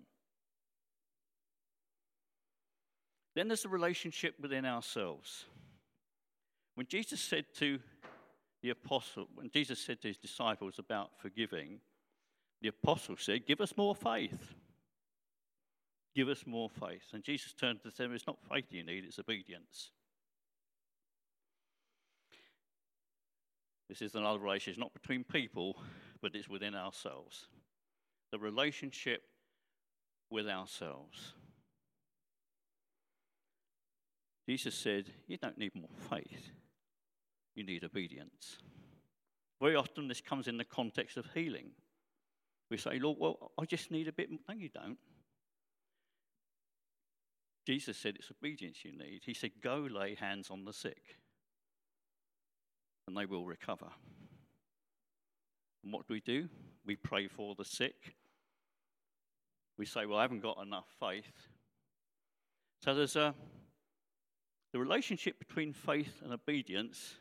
Then 3.35 3.47
there's 3.47 3.63
the 3.63 3.69
relationship 3.69 4.35
within 4.41 4.65
ourselves. 4.65 5.45
When 6.75 6.87
Jesus 6.87 7.21
said 7.21 7.45
to 7.57 7.79
the 8.61 8.71
apostle, 8.71 9.27
when 9.35 9.49
Jesus 9.49 9.79
said 9.79 10.01
to 10.01 10.07
his 10.09 10.17
disciples 10.17 10.79
about 10.79 11.11
forgiving, 11.19 11.79
the 12.61 12.69
apostle 12.69 13.15
said, 13.17 13.45
Give 13.45 13.61
us 13.61 13.77
more 13.77 13.95
faith. 13.95 14.55
Give 16.19 16.27
us 16.27 16.43
more 16.45 16.69
faith. 16.69 17.13
And 17.13 17.23
Jesus 17.23 17.53
turned 17.53 17.79
to 17.83 17.91
them, 17.95 18.13
It's 18.13 18.27
not 18.27 18.39
faith 18.51 18.65
you 18.71 18.83
need, 18.83 19.05
it's 19.05 19.19
obedience. 19.19 19.91
This 23.87 24.01
is 24.01 24.15
another 24.15 24.37
relationship, 24.37 24.73
it's 24.73 24.79
not 24.81 24.93
between 24.93 25.23
people, 25.23 25.77
but 26.21 26.35
it's 26.35 26.49
within 26.49 26.75
ourselves. 26.75 27.47
The 28.33 28.37
relationship 28.37 29.21
with 30.29 30.49
ourselves. 30.49 31.35
Jesus 34.45 34.75
said, 34.75 35.05
You 35.25 35.37
don't 35.37 35.57
need 35.57 35.73
more 35.73 35.87
faith 36.09 36.51
you 37.55 37.63
need 37.63 37.85
obedience. 37.85 38.57
Very 39.61 39.77
often, 39.77 40.09
this 40.09 40.19
comes 40.19 40.49
in 40.49 40.57
the 40.57 40.65
context 40.65 41.15
of 41.15 41.27
healing. 41.33 41.69
We 42.69 42.75
say, 42.75 42.99
Lord, 42.99 43.19
well, 43.21 43.53
I 43.57 43.63
just 43.63 43.89
need 43.89 44.09
a 44.09 44.13
bit 44.13 44.29
more. 44.29 44.41
No, 44.49 44.55
you 44.55 44.67
don't. 44.67 44.97
Jesus 47.65 47.97
said 47.97 48.15
it's 48.15 48.31
obedience 48.31 48.83
you 48.83 48.91
need. 48.91 49.21
He 49.25 49.33
said, 49.33 49.51
Go 49.61 49.87
lay 49.89 50.15
hands 50.15 50.49
on 50.49 50.65
the 50.65 50.73
sick, 50.73 51.17
and 53.07 53.15
they 53.15 53.25
will 53.25 53.45
recover. 53.45 53.87
And 55.83 55.93
what 55.93 56.07
do 56.07 56.13
we 56.13 56.21
do? 56.21 56.49
We 56.85 56.95
pray 56.95 57.27
for 57.27 57.55
the 57.55 57.65
sick. 57.65 58.15
We 59.77 59.85
say, 59.85 60.05
Well, 60.05 60.17
I 60.17 60.23
haven't 60.23 60.41
got 60.41 60.61
enough 60.61 60.87
faith. 60.99 61.31
So 62.83 62.95
there's 62.95 63.15
a 63.15 63.33
the 64.71 64.79
relationship 64.79 65.39
between 65.39 65.73
faith 65.73 66.21
and 66.23 66.31
obedience 66.31 67.15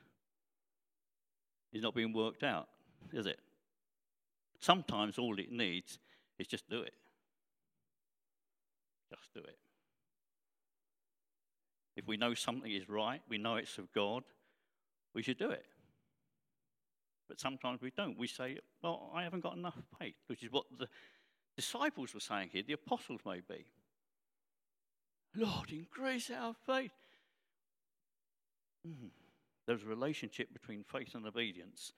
is 1.72 1.82
not 1.82 1.94
being 1.94 2.12
worked 2.12 2.42
out, 2.42 2.68
is 3.12 3.26
it? 3.26 3.38
Sometimes 4.60 5.18
all 5.18 5.38
it 5.38 5.50
needs 5.50 5.98
is 6.38 6.46
just 6.46 6.68
do 6.68 6.82
it. 6.82 6.94
Just 9.10 9.32
do 9.32 9.40
it. 9.40 9.56
If 11.98 12.06
we 12.06 12.16
know 12.16 12.32
something 12.32 12.70
is 12.70 12.88
right, 12.88 13.20
we 13.28 13.36
know 13.36 13.56
it's 13.56 13.76
of 13.76 13.92
God, 13.92 14.22
we 15.14 15.22
should 15.22 15.38
do 15.38 15.50
it. 15.50 15.66
But 17.28 17.40
sometimes 17.40 17.82
we 17.82 17.90
don't. 17.90 18.16
We 18.16 18.26
say, 18.26 18.58
well, 18.82 19.10
I 19.14 19.22
haven't 19.24 19.42
got 19.42 19.56
enough 19.56 19.76
faith, 19.98 20.16
which 20.28 20.42
is 20.42 20.50
what 20.50 20.64
the 20.78 20.88
disciples 21.56 22.14
were 22.14 22.20
saying 22.20 22.50
here, 22.52 22.62
the 22.66 22.72
apostles 22.72 23.20
may 23.26 23.40
be. 23.40 23.66
Lord, 25.34 25.70
increase 25.70 26.30
our 26.30 26.54
faith. 26.66 26.92
Mm 28.86 29.10
there's 29.68 29.82
a 29.82 29.86
relationship 29.86 30.50
between 30.54 30.82
faith 30.82 31.14
and 31.14 31.26
obedience 31.26 31.92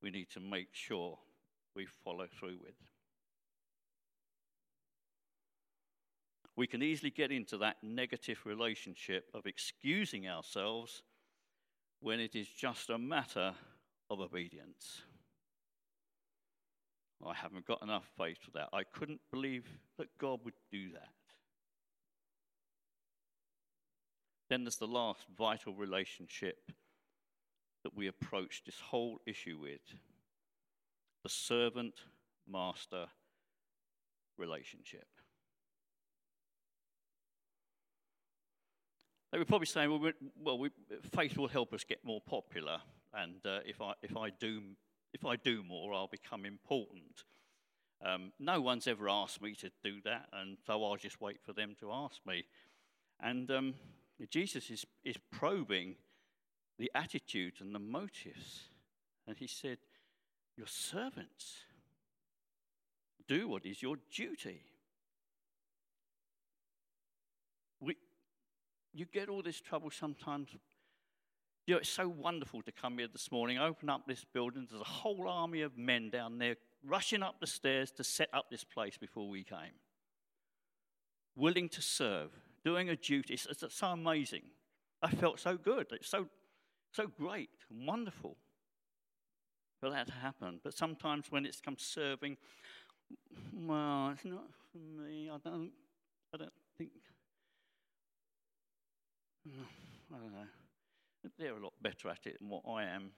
we 0.00 0.08
need 0.08 0.30
to 0.30 0.38
make 0.38 0.68
sure 0.70 1.18
we 1.74 1.84
follow 1.84 2.28
through 2.38 2.56
with. 2.62 2.76
We 6.58 6.66
can 6.66 6.82
easily 6.82 7.10
get 7.10 7.30
into 7.30 7.56
that 7.58 7.76
negative 7.84 8.40
relationship 8.44 9.30
of 9.32 9.46
excusing 9.46 10.26
ourselves 10.26 11.04
when 12.00 12.18
it 12.18 12.34
is 12.34 12.48
just 12.48 12.90
a 12.90 12.98
matter 12.98 13.52
of 14.10 14.18
obedience. 14.18 15.02
I 17.24 17.32
haven't 17.32 17.64
got 17.64 17.80
enough 17.80 18.10
faith 18.18 18.38
for 18.42 18.50
that. 18.58 18.70
I 18.72 18.82
couldn't 18.82 19.20
believe 19.30 19.68
that 19.98 20.08
God 20.18 20.40
would 20.44 20.58
do 20.72 20.90
that. 20.94 21.10
Then 24.50 24.64
there's 24.64 24.78
the 24.78 24.88
last 24.88 25.26
vital 25.38 25.74
relationship 25.74 26.72
that 27.84 27.94
we 27.94 28.08
approach 28.08 28.62
this 28.66 28.80
whole 28.80 29.20
issue 29.26 29.60
with 29.62 29.94
the 31.22 31.28
servant 31.30 31.94
master 32.50 33.06
relationship. 34.36 35.06
They 39.30 39.38
were 39.38 39.44
probably 39.44 39.66
saying, 39.66 39.90
well, 39.90 40.12
well 40.42 40.58
we, 40.58 40.70
faith 41.14 41.36
will 41.36 41.48
help 41.48 41.72
us 41.72 41.84
get 41.84 42.04
more 42.04 42.20
popular, 42.20 42.78
and 43.12 43.44
uh, 43.44 43.60
if, 43.66 43.80
I, 43.80 43.92
if, 44.02 44.16
I 44.16 44.30
do, 44.30 44.62
if 45.12 45.24
I 45.24 45.36
do 45.36 45.62
more, 45.62 45.92
I'll 45.92 46.08
become 46.08 46.46
important. 46.46 47.24
Um, 48.04 48.32
no 48.38 48.60
one's 48.60 48.86
ever 48.86 49.08
asked 49.08 49.42
me 49.42 49.54
to 49.56 49.70
do 49.82 50.00
that, 50.04 50.28
and 50.32 50.56
so 50.66 50.84
I'll 50.84 50.96
just 50.96 51.20
wait 51.20 51.40
for 51.44 51.52
them 51.52 51.74
to 51.80 51.92
ask 51.92 52.16
me. 52.26 52.44
And 53.20 53.50
um, 53.50 53.74
Jesus 54.30 54.70
is, 54.70 54.86
is 55.04 55.16
probing 55.30 55.96
the 56.78 56.90
attitudes 56.94 57.60
and 57.60 57.74
the 57.74 57.80
motives. 57.80 58.70
And 59.26 59.36
he 59.36 59.46
said, 59.46 59.78
Your 60.56 60.66
servants 60.66 61.64
do 63.26 63.48
what 63.48 63.66
is 63.66 63.82
your 63.82 63.96
duty. 64.14 64.62
We, 67.80 67.96
you 68.92 69.06
get 69.06 69.28
all 69.28 69.42
this 69.42 69.60
trouble 69.60 69.90
sometimes. 69.90 70.48
You 71.66 71.74
know, 71.74 71.78
it's 71.78 71.90
so 71.90 72.08
wonderful 72.08 72.62
to 72.62 72.72
come 72.72 72.98
here 72.98 73.08
this 73.12 73.30
morning, 73.30 73.58
open 73.58 73.90
up 73.90 74.06
this 74.06 74.24
building. 74.24 74.66
There's 74.70 74.80
a 74.80 74.84
whole 74.84 75.28
army 75.28 75.62
of 75.62 75.76
men 75.76 76.10
down 76.10 76.38
there 76.38 76.56
rushing 76.84 77.22
up 77.22 77.40
the 77.40 77.46
stairs 77.46 77.90
to 77.92 78.04
set 78.04 78.28
up 78.32 78.46
this 78.50 78.64
place 78.64 78.96
before 78.96 79.28
we 79.28 79.44
came. 79.44 79.76
Willing 81.36 81.68
to 81.70 81.82
serve, 81.82 82.30
doing 82.64 82.88
a 82.88 82.96
duty. 82.96 83.34
It's, 83.34 83.46
it's 83.46 83.74
so 83.74 83.88
amazing. 83.88 84.42
I 85.02 85.10
felt 85.10 85.38
so 85.38 85.56
good. 85.56 85.86
It's 85.92 86.08
so 86.08 86.28
so 86.92 87.06
great 87.06 87.50
and 87.70 87.86
wonderful 87.86 88.36
for 89.80 89.90
that 89.90 90.06
to 90.08 90.12
happen. 90.12 90.60
But 90.62 90.74
sometimes 90.74 91.26
when 91.30 91.46
it's 91.46 91.60
come 91.60 91.76
serving, 91.78 92.36
well, 93.54 94.10
it's 94.14 94.24
not 94.24 94.46
for 94.72 94.78
me. 94.78 95.30
I 95.30 95.38
don't, 95.38 95.70
I 96.34 96.38
don't 96.38 96.52
think, 96.76 96.90
I 100.12 100.16
don't 100.18 100.32
know. 100.32 101.30
They're 101.38 101.56
a 101.56 101.62
lot 101.62 101.74
better 101.80 102.08
at 102.08 102.26
it 102.26 102.38
than 102.38 102.48
what 102.48 102.64
I 102.68 102.84
am. 102.84 103.10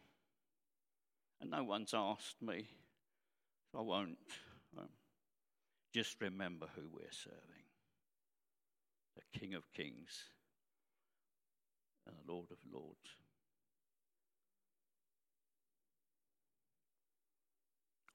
And 1.40 1.50
no 1.50 1.64
one's 1.64 1.94
asked 1.94 2.42
me 2.42 2.66
so 3.70 3.78
I 3.78 3.82
won't. 3.82 4.18
Um, 4.78 4.88
just 5.92 6.20
remember 6.20 6.66
who 6.74 6.82
we're 6.92 7.10
serving 7.10 7.38
the 9.16 9.38
King 9.38 9.54
of 9.54 9.72
Kings 9.72 10.24
and 12.06 12.16
the 12.16 12.32
Lord 12.32 12.46
of 12.50 12.58
Lords. 12.72 13.16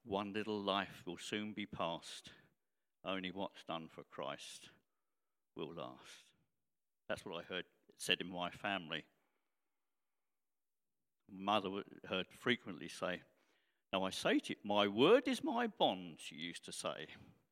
One 0.06 0.34
little 0.34 0.62
life 0.62 1.04
will 1.06 1.18
soon 1.18 1.54
be 1.54 1.66
past. 1.66 2.32
Only 3.04 3.32
what's 3.32 3.64
done 3.64 3.88
for 3.90 4.04
Christ 4.04 4.70
will 5.56 5.74
last. 5.74 6.26
That's 7.10 7.26
what 7.26 7.44
I 7.44 7.54
heard 7.54 7.66
said 7.98 8.22
in 8.22 8.30
my 8.30 8.50
family. 8.50 9.04
Mother 11.32 11.70
heard 12.08 12.28
frequently 12.40 12.88
say, 12.88 13.22
Now 13.92 14.04
I 14.04 14.10
say 14.10 14.40
to 14.40 14.50
you, 14.50 14.56
my 14.64 14.88
word 14.88 15.28
is 15.28 15.44
my 15.44 15.68
bond, 15.68 16.18
she 16.18 16.36
used 16.36 16.66
to 16.66 16.72
say. 16.72 17.08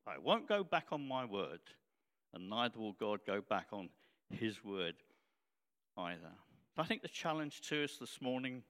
I 0.06 0.18
won't 0.18 0.48
go 0.48 0.62
back 0.62 0.86
on 0.92 1.06
my 1.06 1.24
word, 1.24 1.60
and 2.32 2.48
neither 2.48 2.78
will 2.78 2.92
God 2.92 3.20
go 3.26 3.40
back 3.40 3.68
on 3.72 3.88
his 4.30 4.62
word 4.64 4.94
either. 5.96 6.32
I 6.76 6.84
think 6.84 7.02
the 7.02 7.08
challenge 7.08 7.60
to 7.68 7.84
us 7.84 7.96
this 7.98 8.20
morning 8.20 8.62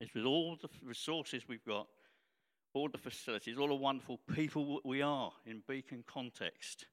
is 0.00 0.12
with 0.14 0.24
all 0.24 0.56
the 0.60 0.68
resources 0.82 1.48
we've 1.48 1.64
got, 1.64 1.86
all 2.72 2.88
the 2.88 2.98
facilities, 2.98 3.58
all 3.58 3.68
the 3.68 3.74
wonderful 3.74 4.20
people 4.34 4.80
we 4.84 5.02
are 5.02 5.32
in 5.46 5.62
Beacon 5.66 6.04
context, 6.06 6.86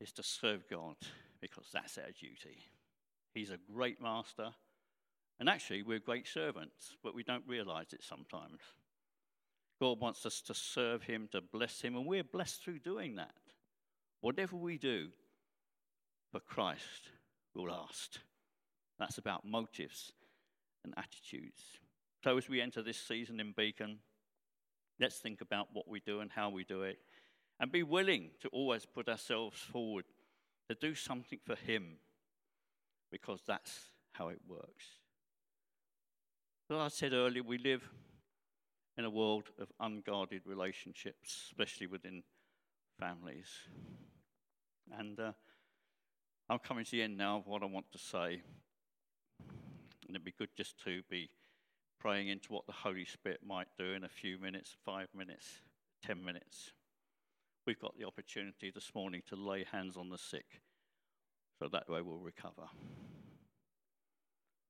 is 0.00 0.12
to 0.12 0.22
serve 0.22 0.68
God 0.68 0.96
because 1.40 1.66
that's 1.72 1.98
our 1.98 2.10
duty. 2.18 2.58
He's 3.34 3.50
a 3.50 3.58
great 3.72 4.00
master, 4.00 4.50
and 5.38 5.48
actually, 5.48 5.82
we're 5.82 5.98
great 5.98 6.26
servants, 6.26 6.96
but 7.02 7.14
we 7.14 7.22
don't 7.22 7.44
realize 7.46 7.92
it 7.92 8.02
sometimes. 8.02 8.60
God 9.80 10.00
wants 10.00 10.24
us 10.24 10.40
to 10.42 10.54
serve 10.54 11.02
Him, 11.02 11.28
to 11.32 11.40
bless 11.40 11.82
Him, 11.82 11.96
and 11.96 12.06
we're 12.06 12.24
blessed 12.24 12.64
through 12.64 12.78
doing 12.78 13.16
that. 13.16 13.34
Whatever 14.20 14.56
we 14.56 14.78
do 14.78 15.08
for 16.32 16.40
Christ 16.40 17.10
will 17.54 17.68
last. 17.68 18.20
That's 18.98 19.18
about 19.18 19.44
motives 19.44 20.12
and 20.84 20.94
attitudes. 20.96 21.62
So, 22.24 22.38
as 22.38 22.48
we 22.48 22.62
enter 22.62 22.82
this 22.82 22.98
season 22.98 23.38
in 23.38 23.52
Beacon, 23.54 23.98
let's 24.98 25.18
think 25.18 25.42
about 25.42 25.68
what 25.74 25.86
we 25.86 26.00
do 26.00 26.20
and 26.20 26.30
how 26.32 26.48
we 26.48 26.64
do 26.64 26.82
it, 26.82 26.98
and 27.60 27.70
be 27.70 27.82
willing 27.82 28.30
to 28.40 28.48
always 28.48 28.86
put 28.86 29.08
ourselves 29.08 29.60
forward 29.60 30.04
to 30.68 30.74
do 30.74 30.94
something 30.94 31.38
for 31.44 31.54
Him, 31.54 31.98
because 33.10 33.40
that's 33.46 33.78
how 34.12 34.28
it 34.28 34.40
works. 34.48 34.84
As 36.70 36.76
I 36.76 36.88
said 36.88 37.12
earlier, 37.12 37.42
we 37.42 37.58
live 37.58 37.88
in 38.98 39.04
a 39.04 39.10
world 39.10 39.50
of 39.60 39.68
unguarded 39.78 40.42
relationships, 40.46 41.48
especially 41.50 41.86
within 41.86 42.22
families. 42.98 43.48
And 44.98 45.20
uh, 45.20 45.32
I'm 46.48 46.58
coming 46.58 46.84
to 46.84 46.90
the 46.90 47.02
end 47.02 47.16
now 47.16 47.38
of 47.38 47.46
what 47.46 47.62
I 47.62 47.66
want 47.66 47.92
to 47.92 47.98
say. 47.98 48.42
And 49.38 50.10
it'd 50.10 50.24
be 50.24 50.34
good 50.36 50.48
just 50.56 50.82
to 50.84 51.02
be 51.10 51.30
praying 52.00 52.28
into 52.28 52.52
what 52.52 52.66
the 52.66 52.72
Holy 52.72 53.04
Spirit 53.04 53.40
might 53.46 53.68
do 53.78 53.92
in 53.92 54.04
a 54.04 54.08
few 54.08 54.38
minutes, 54.38 54.76
five 54.84 55.08
minutes, 55.14 55.46
ten 56.04 56.24
minutes. 56.24 56.72
We've 57.66 57.80
got 57.80 57.98
the 57.98 58.06
opportunity 58.06 58.70
this 58.72 58.92
morning 58.94 59.22
to 59.28 59.36
lay 59.36 59.64
hands 59.70 59.96
on 59.96 60.08
the 60.08 60.18
sick 60.18 60.62
so 61.58 61.68
that 61.68 61.88
way 61.88 62.00
we'll 62.00 62.18
recover. 62.18 62.68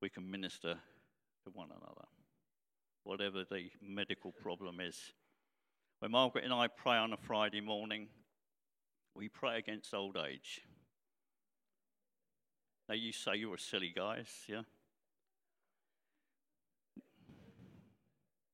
We 0.01 0.09
can 0.09 0.29
minister 0.29 0.73
to 1.43 1.49
one 1.53 1.69
another 1.69 2.07
whatever 3.07 3.45
the 3.49 3.69
medical 3.81 4.33
problem 4.33 4.81
is. 4.81 5.13
When 5.99 6.11
Margaret 6.11 6.43
and 6.43 6.53
I 6.53 6.67
pray 6.67 6.97
on 6.97 7.13
a 7.13 7.17
Friday 7.17 7.61
morning, 7.61 8.09
we 9.15 9.29
pray 9.29 9.57
against 9.57 9.93
old 9.93 10.17
age. 10.17 10.61
Now, 12.89 12.95
you 12.95 13.13
say 13.13 13.37
you're 13.37 13.55
a 13.55 13.59
silly 13.59 13.93
guys, 13.95 14.27
yeah? 14.47 14.63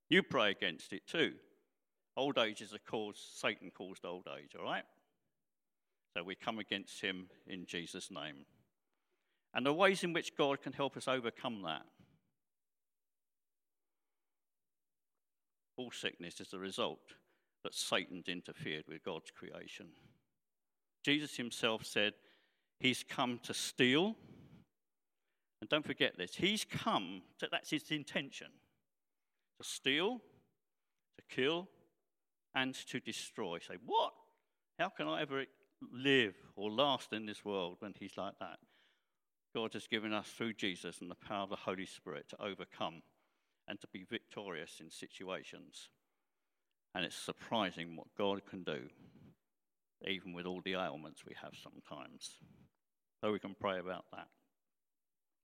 You 0.08 0.22
pray 0.22 0.52
against 0.52 0.92
it 0.92 1.04
too. 1.08 1.32
Old 2.16 2.38
age 2.38 2.60
is 2.60 2.72
a 2.72 2.78
cause, 2.78 3.20
Satan 3.34 3.70
caused 3.76 4.04
old 4.04 4.28
age, 4.38 4.52
all 4.58 4.64
right? 4.64 4.84
So 6.16 6.22
we 6.22 6.36
come 6.36 6.60
against 6.60 7.00
him 7.00 7.26
in 7.46 7.66
Jesus' 7.66 8.10
name. 8.10 8.46
And 9.52 9.66
the 9.66 9.72
ways 9.72 10.04
in 10.04 10.12
which 10.12 10.36
God 10.36 10.62
can 10.62 10.72
help 10.72 10.96
us 10.96 11.08
overcome 11.08 11.62
that. 11.62 11.82
All 15.76 15.90
sickness 15.90 16.40
is 16.40 16.48
the 16.48 16.58
result 16.58 17.00
that 17.64 17.74
Satan's 17.74 18.28
interfered 18.28 18.84
with 18.88 19.02
God's 19.04 19.30
creation. 19.30 19.86
Jesus 21.04 21.36
himself 21.36 21.84
said, 21.84 22.12
He's 22.78 23.04
come 23.08 23.40
to 23.44 23.54
steal. 23.54 24.16
And 25.60 25.70
don't 25.70 25.84
forget 25.84 26.16
this, 26.16 26.34
He's 26.36 26.64
come, 26.64 27.22
to, 27.38 27.48
that's 27.50 27.70
His 27.70 27.90
intention 27.90 28.48
to 29.60 29.68
steal, 29.68 30.20
to 31.16 31.34
kill, 31.34 31.68
and 32.54 32.74
to 32.88 33.00
destroy. 33.00 33.58
Say, 33.58 33.76
what? 33.84 34.12
How 34.78 34.88
can 34.88 35.08
I 35.08 35.22
ever 35.22 35.44
live 35.92 36.34
or 36.56 36.70
last 36.70 37.12
in 37.12 37.26
this 37.26 37.44
world 37.44 37.76
when 37.80 37.94
He's 37.98 38.16
like 38.16 38.38
that? 38.40 38.58
God 39.54 39.72
has 39.74 39.86
given 39.86 40.12
us 40.12 40.28
through 40.28 40.54
Jesus 40.54 41.00
and 41.00 41.10
the 41.10 41.14
power 41.14 41.44
of 41.44 41.50
the 41.50 41.56
Holy 41.56 41.86
Spirit 41.86 42.28
to 42.30 42.42
overcome 42.42 43.02
and 43.68 43.80
to 43.80 43.86
be 43.92 44.04
victorious 44.08 44.80
in 44.80 44.90
situations. 44.90 45.90
And 46.94 47.04
it's 47.04 47.16
surprising 47.16 47.96
what 47.96 48.08
God 48.18 48.42
can 48.48 48.62
do, 48.62 48.88
even 50.06 50.32
with 50.32 50.46
all 50.46 50.60
the 50.64 50.74
ailments 50.74 51.24
we 51.26 51.34
have 51.40 51.52
sometimes. 51.62 52.38
So 53.20 53.32
we 53.32 53.38
can 53.38 53.54
pray 53.58 53.78
about 53.78 54.04
that. 54.12 54.26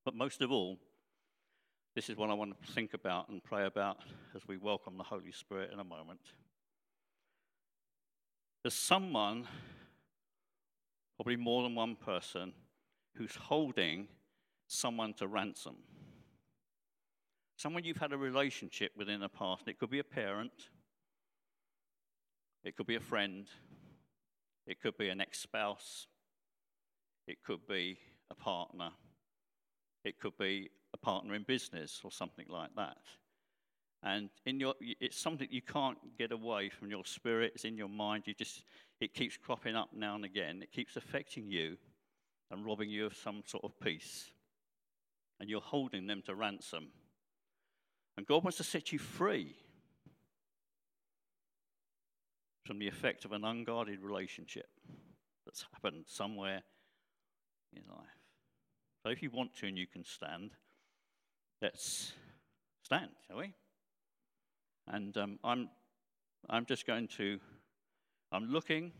But 0.04 0.14
most 0.14 0.42
of 0.42 0.50
all, 0.50 0.78
this 1.94 2.08
is 2.08 2.16
what 2.16 2.30
I 2.30 2.34
want 2.34 2.60
to 2.60 2.72
think 2.72 2.94
about 2.94 3.28
and 3.28 3.42
pray 3.42 3.66
about 3.66 3.98
as 4.34 4.42
we 4.46 4.56
welcome 4.56 4.96
the 4.96 5.04
Holy 5.04 5.32
Spirit 5.32 5.70
in 5.72 5.80
a 5.80 5.84
moment. 5.84 6.20
There's 8.62 8.74
someone, 8.74 9.46
probably 11.16 11.36
more 11.36 11.62
than 11.62 11.74
one 11.74 11.96
person, 11.96 12.52
who's 13.14 13.34
holding 13.34 14.06
someone 14.66 15.14
to 15.14 15.26
ransom. 15.26 15.76
Someone 17.56 17.84
you've 17.84 17.96
had 17.96 18.12
a 18.12 18.18
relationship 18.18 18.92
with 18.96 19.08
in 19.08 19.20
the 19.20 19.28
past. 19.28 19.66
It 19.66 19.78
could 19.78 19.90
be 19.90 19.98
a 19.98 20.04
parent, 20.04 20.52
it 22.62 22.76
could 22.76 22.86
be 22.86 22.96
a 22.96 23.00
friend, 23.00 23.46
it 24.66 24.80
could 24.80 24.96
be 24.98 25.08
an 25.08 25.20
ex 25.20 25.40
spouse, 25.40 26.06
it 27.26 27.42
could 27.42 27.66
be 27.66 27.98
a 28.30 28.34
partner, 28.34 28.90
it 30.04 30.18
could 30.18 30.36
be 30.38 30.70
a 30.92 30.98
partner 30.98 31.34
in 31.34 31.44
business 31.44 32.00
or 32.04 32.10
something 32.10 32.46
like 32.48 32.74
that. 32.76 32.98
And 34.02 34.30
in 34.46 34.58
your, 34.58 34.74
it's 34.80 35.18
something 35.18 35.48
you 35.50 35.60
can't 35.60 35.98
get 36.18 36.32
away 36.32 36.70
from 36.70 36.90
your 36.90 37.04
spirit. 37.04 37.52
It's 37.54 37.64
in 37.64 37.76
your 37.76 37.88
mind. 37.88 38.22
You 38.26 38.34
just, 38.34 38.64
it 39.00 39.12
keeps 39.12 39.36
cropping 39.36 39.76
up 39.76 39.90
now 39.94 40.14
and 40.14 40.24
again. 40.24 40.62
It 40.62 40.72
keeps 40.72 40.96
affecting 40.96 41.50
you 41.50 41.76
and 42.50 42.64
robbing 42.64 42.88
you 42.88 43.06
of 43.06 43.14
some 43.14 43.42
sort 43.44 43.64
of 43.64 43.78
peace. 43.78 44.30
And 45.38 45.50
you're 45.50 45.60
holding 45.60 46.06
them 46.06 46.22
to 46.26 46.34
ransom. 46.34 46.88
And 48.16 48.26
God 48.26 48.42
wants 48.42 48.56
to 48.58 48.64
set 48.64 48.92
you 48.92 48.98
free 48.98 49.54
from 52.64 52.78
the 52.78 52.88
effect 52.88 53.24
of 53.24 53.32
an 53.32 53.44
unguarded 53.44 54.00
relationship 54.00 54.68
that's 55.44 55.66
happened 55.72 56.04
somewhere 56.06 56.62
in 57.74 57.82
life. 57.88 58.06
So 59.02 59.10
if 59.10 59.22
you 59.22 59.30
want 59.30 59.54
to 59.56 59.66
and 59.66 59.78
you 59.78 59.86
can 59.86 60.04
stand, 60.04 60.50
let's 61.62 62.12
stand, 62.82 63.10
shall 63.26 63.38
we? 63.38 63.54
And 64.90 65.16
um, 65.16 65.38
I'm, 65.44 65.68
I'm 66.48 66.66
just 66.66 66.86
going 66.86 67.08
to, 67.16 67.38
I'm 68.32 68.50
looking 68.50 68.92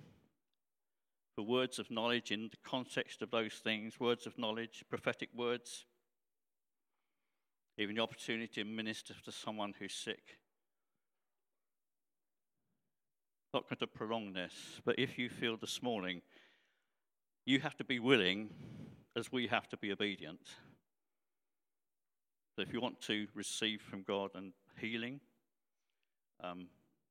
for 1.36 1.42
words 1.42 1.78
of 1.78 1.90
knowledge 1.90 2.30
in 2.30 2.48
the 2.50 2.56
context 2.64 3.22
of 3.22 3.30
those 3.30 3.54
things, 3.54 4.00
words 4.00 4.26
of 4.26 4.38
knowledge, 4.38 4.84
prophetic 4.88 5.28
words 5.34 5.84
even 7.80 7.96
the 7.96 8.02
opportunity 8.02 8.62
to 8.62 8.64
minister 8.64 9.14
to 9.24 9.32
someone 9.32 9.72
who's 9.78 9.94
sick. 9.94 10.36
Not 13.54 13.68
going 13.68 13.78
to 13.78 13.86
prolong 13.86 14.34
this, 14.34 14.52
but 14.84 14.98
if 14.98 15.18
you 15.18 15.30
feel 15.30 15.56
this 15.56 15.82
morning, 15.82 16.20
you 17.46 17.58
have 17.60 17.76
to 17.78 17.84
be 17.84 17.98
willing 17.98 18.50
as 19.16 19.32
we 19.32 19.46
have 19.46 19.66
to 19.70 19.78
be 19.78 19.92
obedient. 19.92 20.46
So 22.54 22.62
if 22.62 22.72
you 22.72 22.82
want 22.82 23.00
to 23.02 23.26
receive 23.34 23.80
from 23.80 24.02
God 24.02 24.32
and 24.34 24.52
healing, 24.78 25.20
um, 26.42 26.66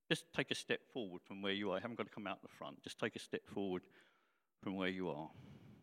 just 0.09 0.25
take 0.33 0.51
a 0.51 0.55
step 0.55 0.79
forward 0.91 1.21
from 1.23 1.41
where 1.41 1.53
you 1.53 1.71
are. 1.71 1.77
I 1.77 1.79
haven't 1.79 1.97
got 1.97 2.07
to 2.07 2.13
come 2.13 2.27
out 2.27 2.41
the 2.41 2.47
front. 2.47 2.81
Just 2.83 2.99
take 2.99 3.15
a 3.15 3.19
step 3.19 3.41
forward 3.47 3.83
from 4.63 4.75
where 4.75 4.89
you 4.89 5.09
are. 5.09 5.29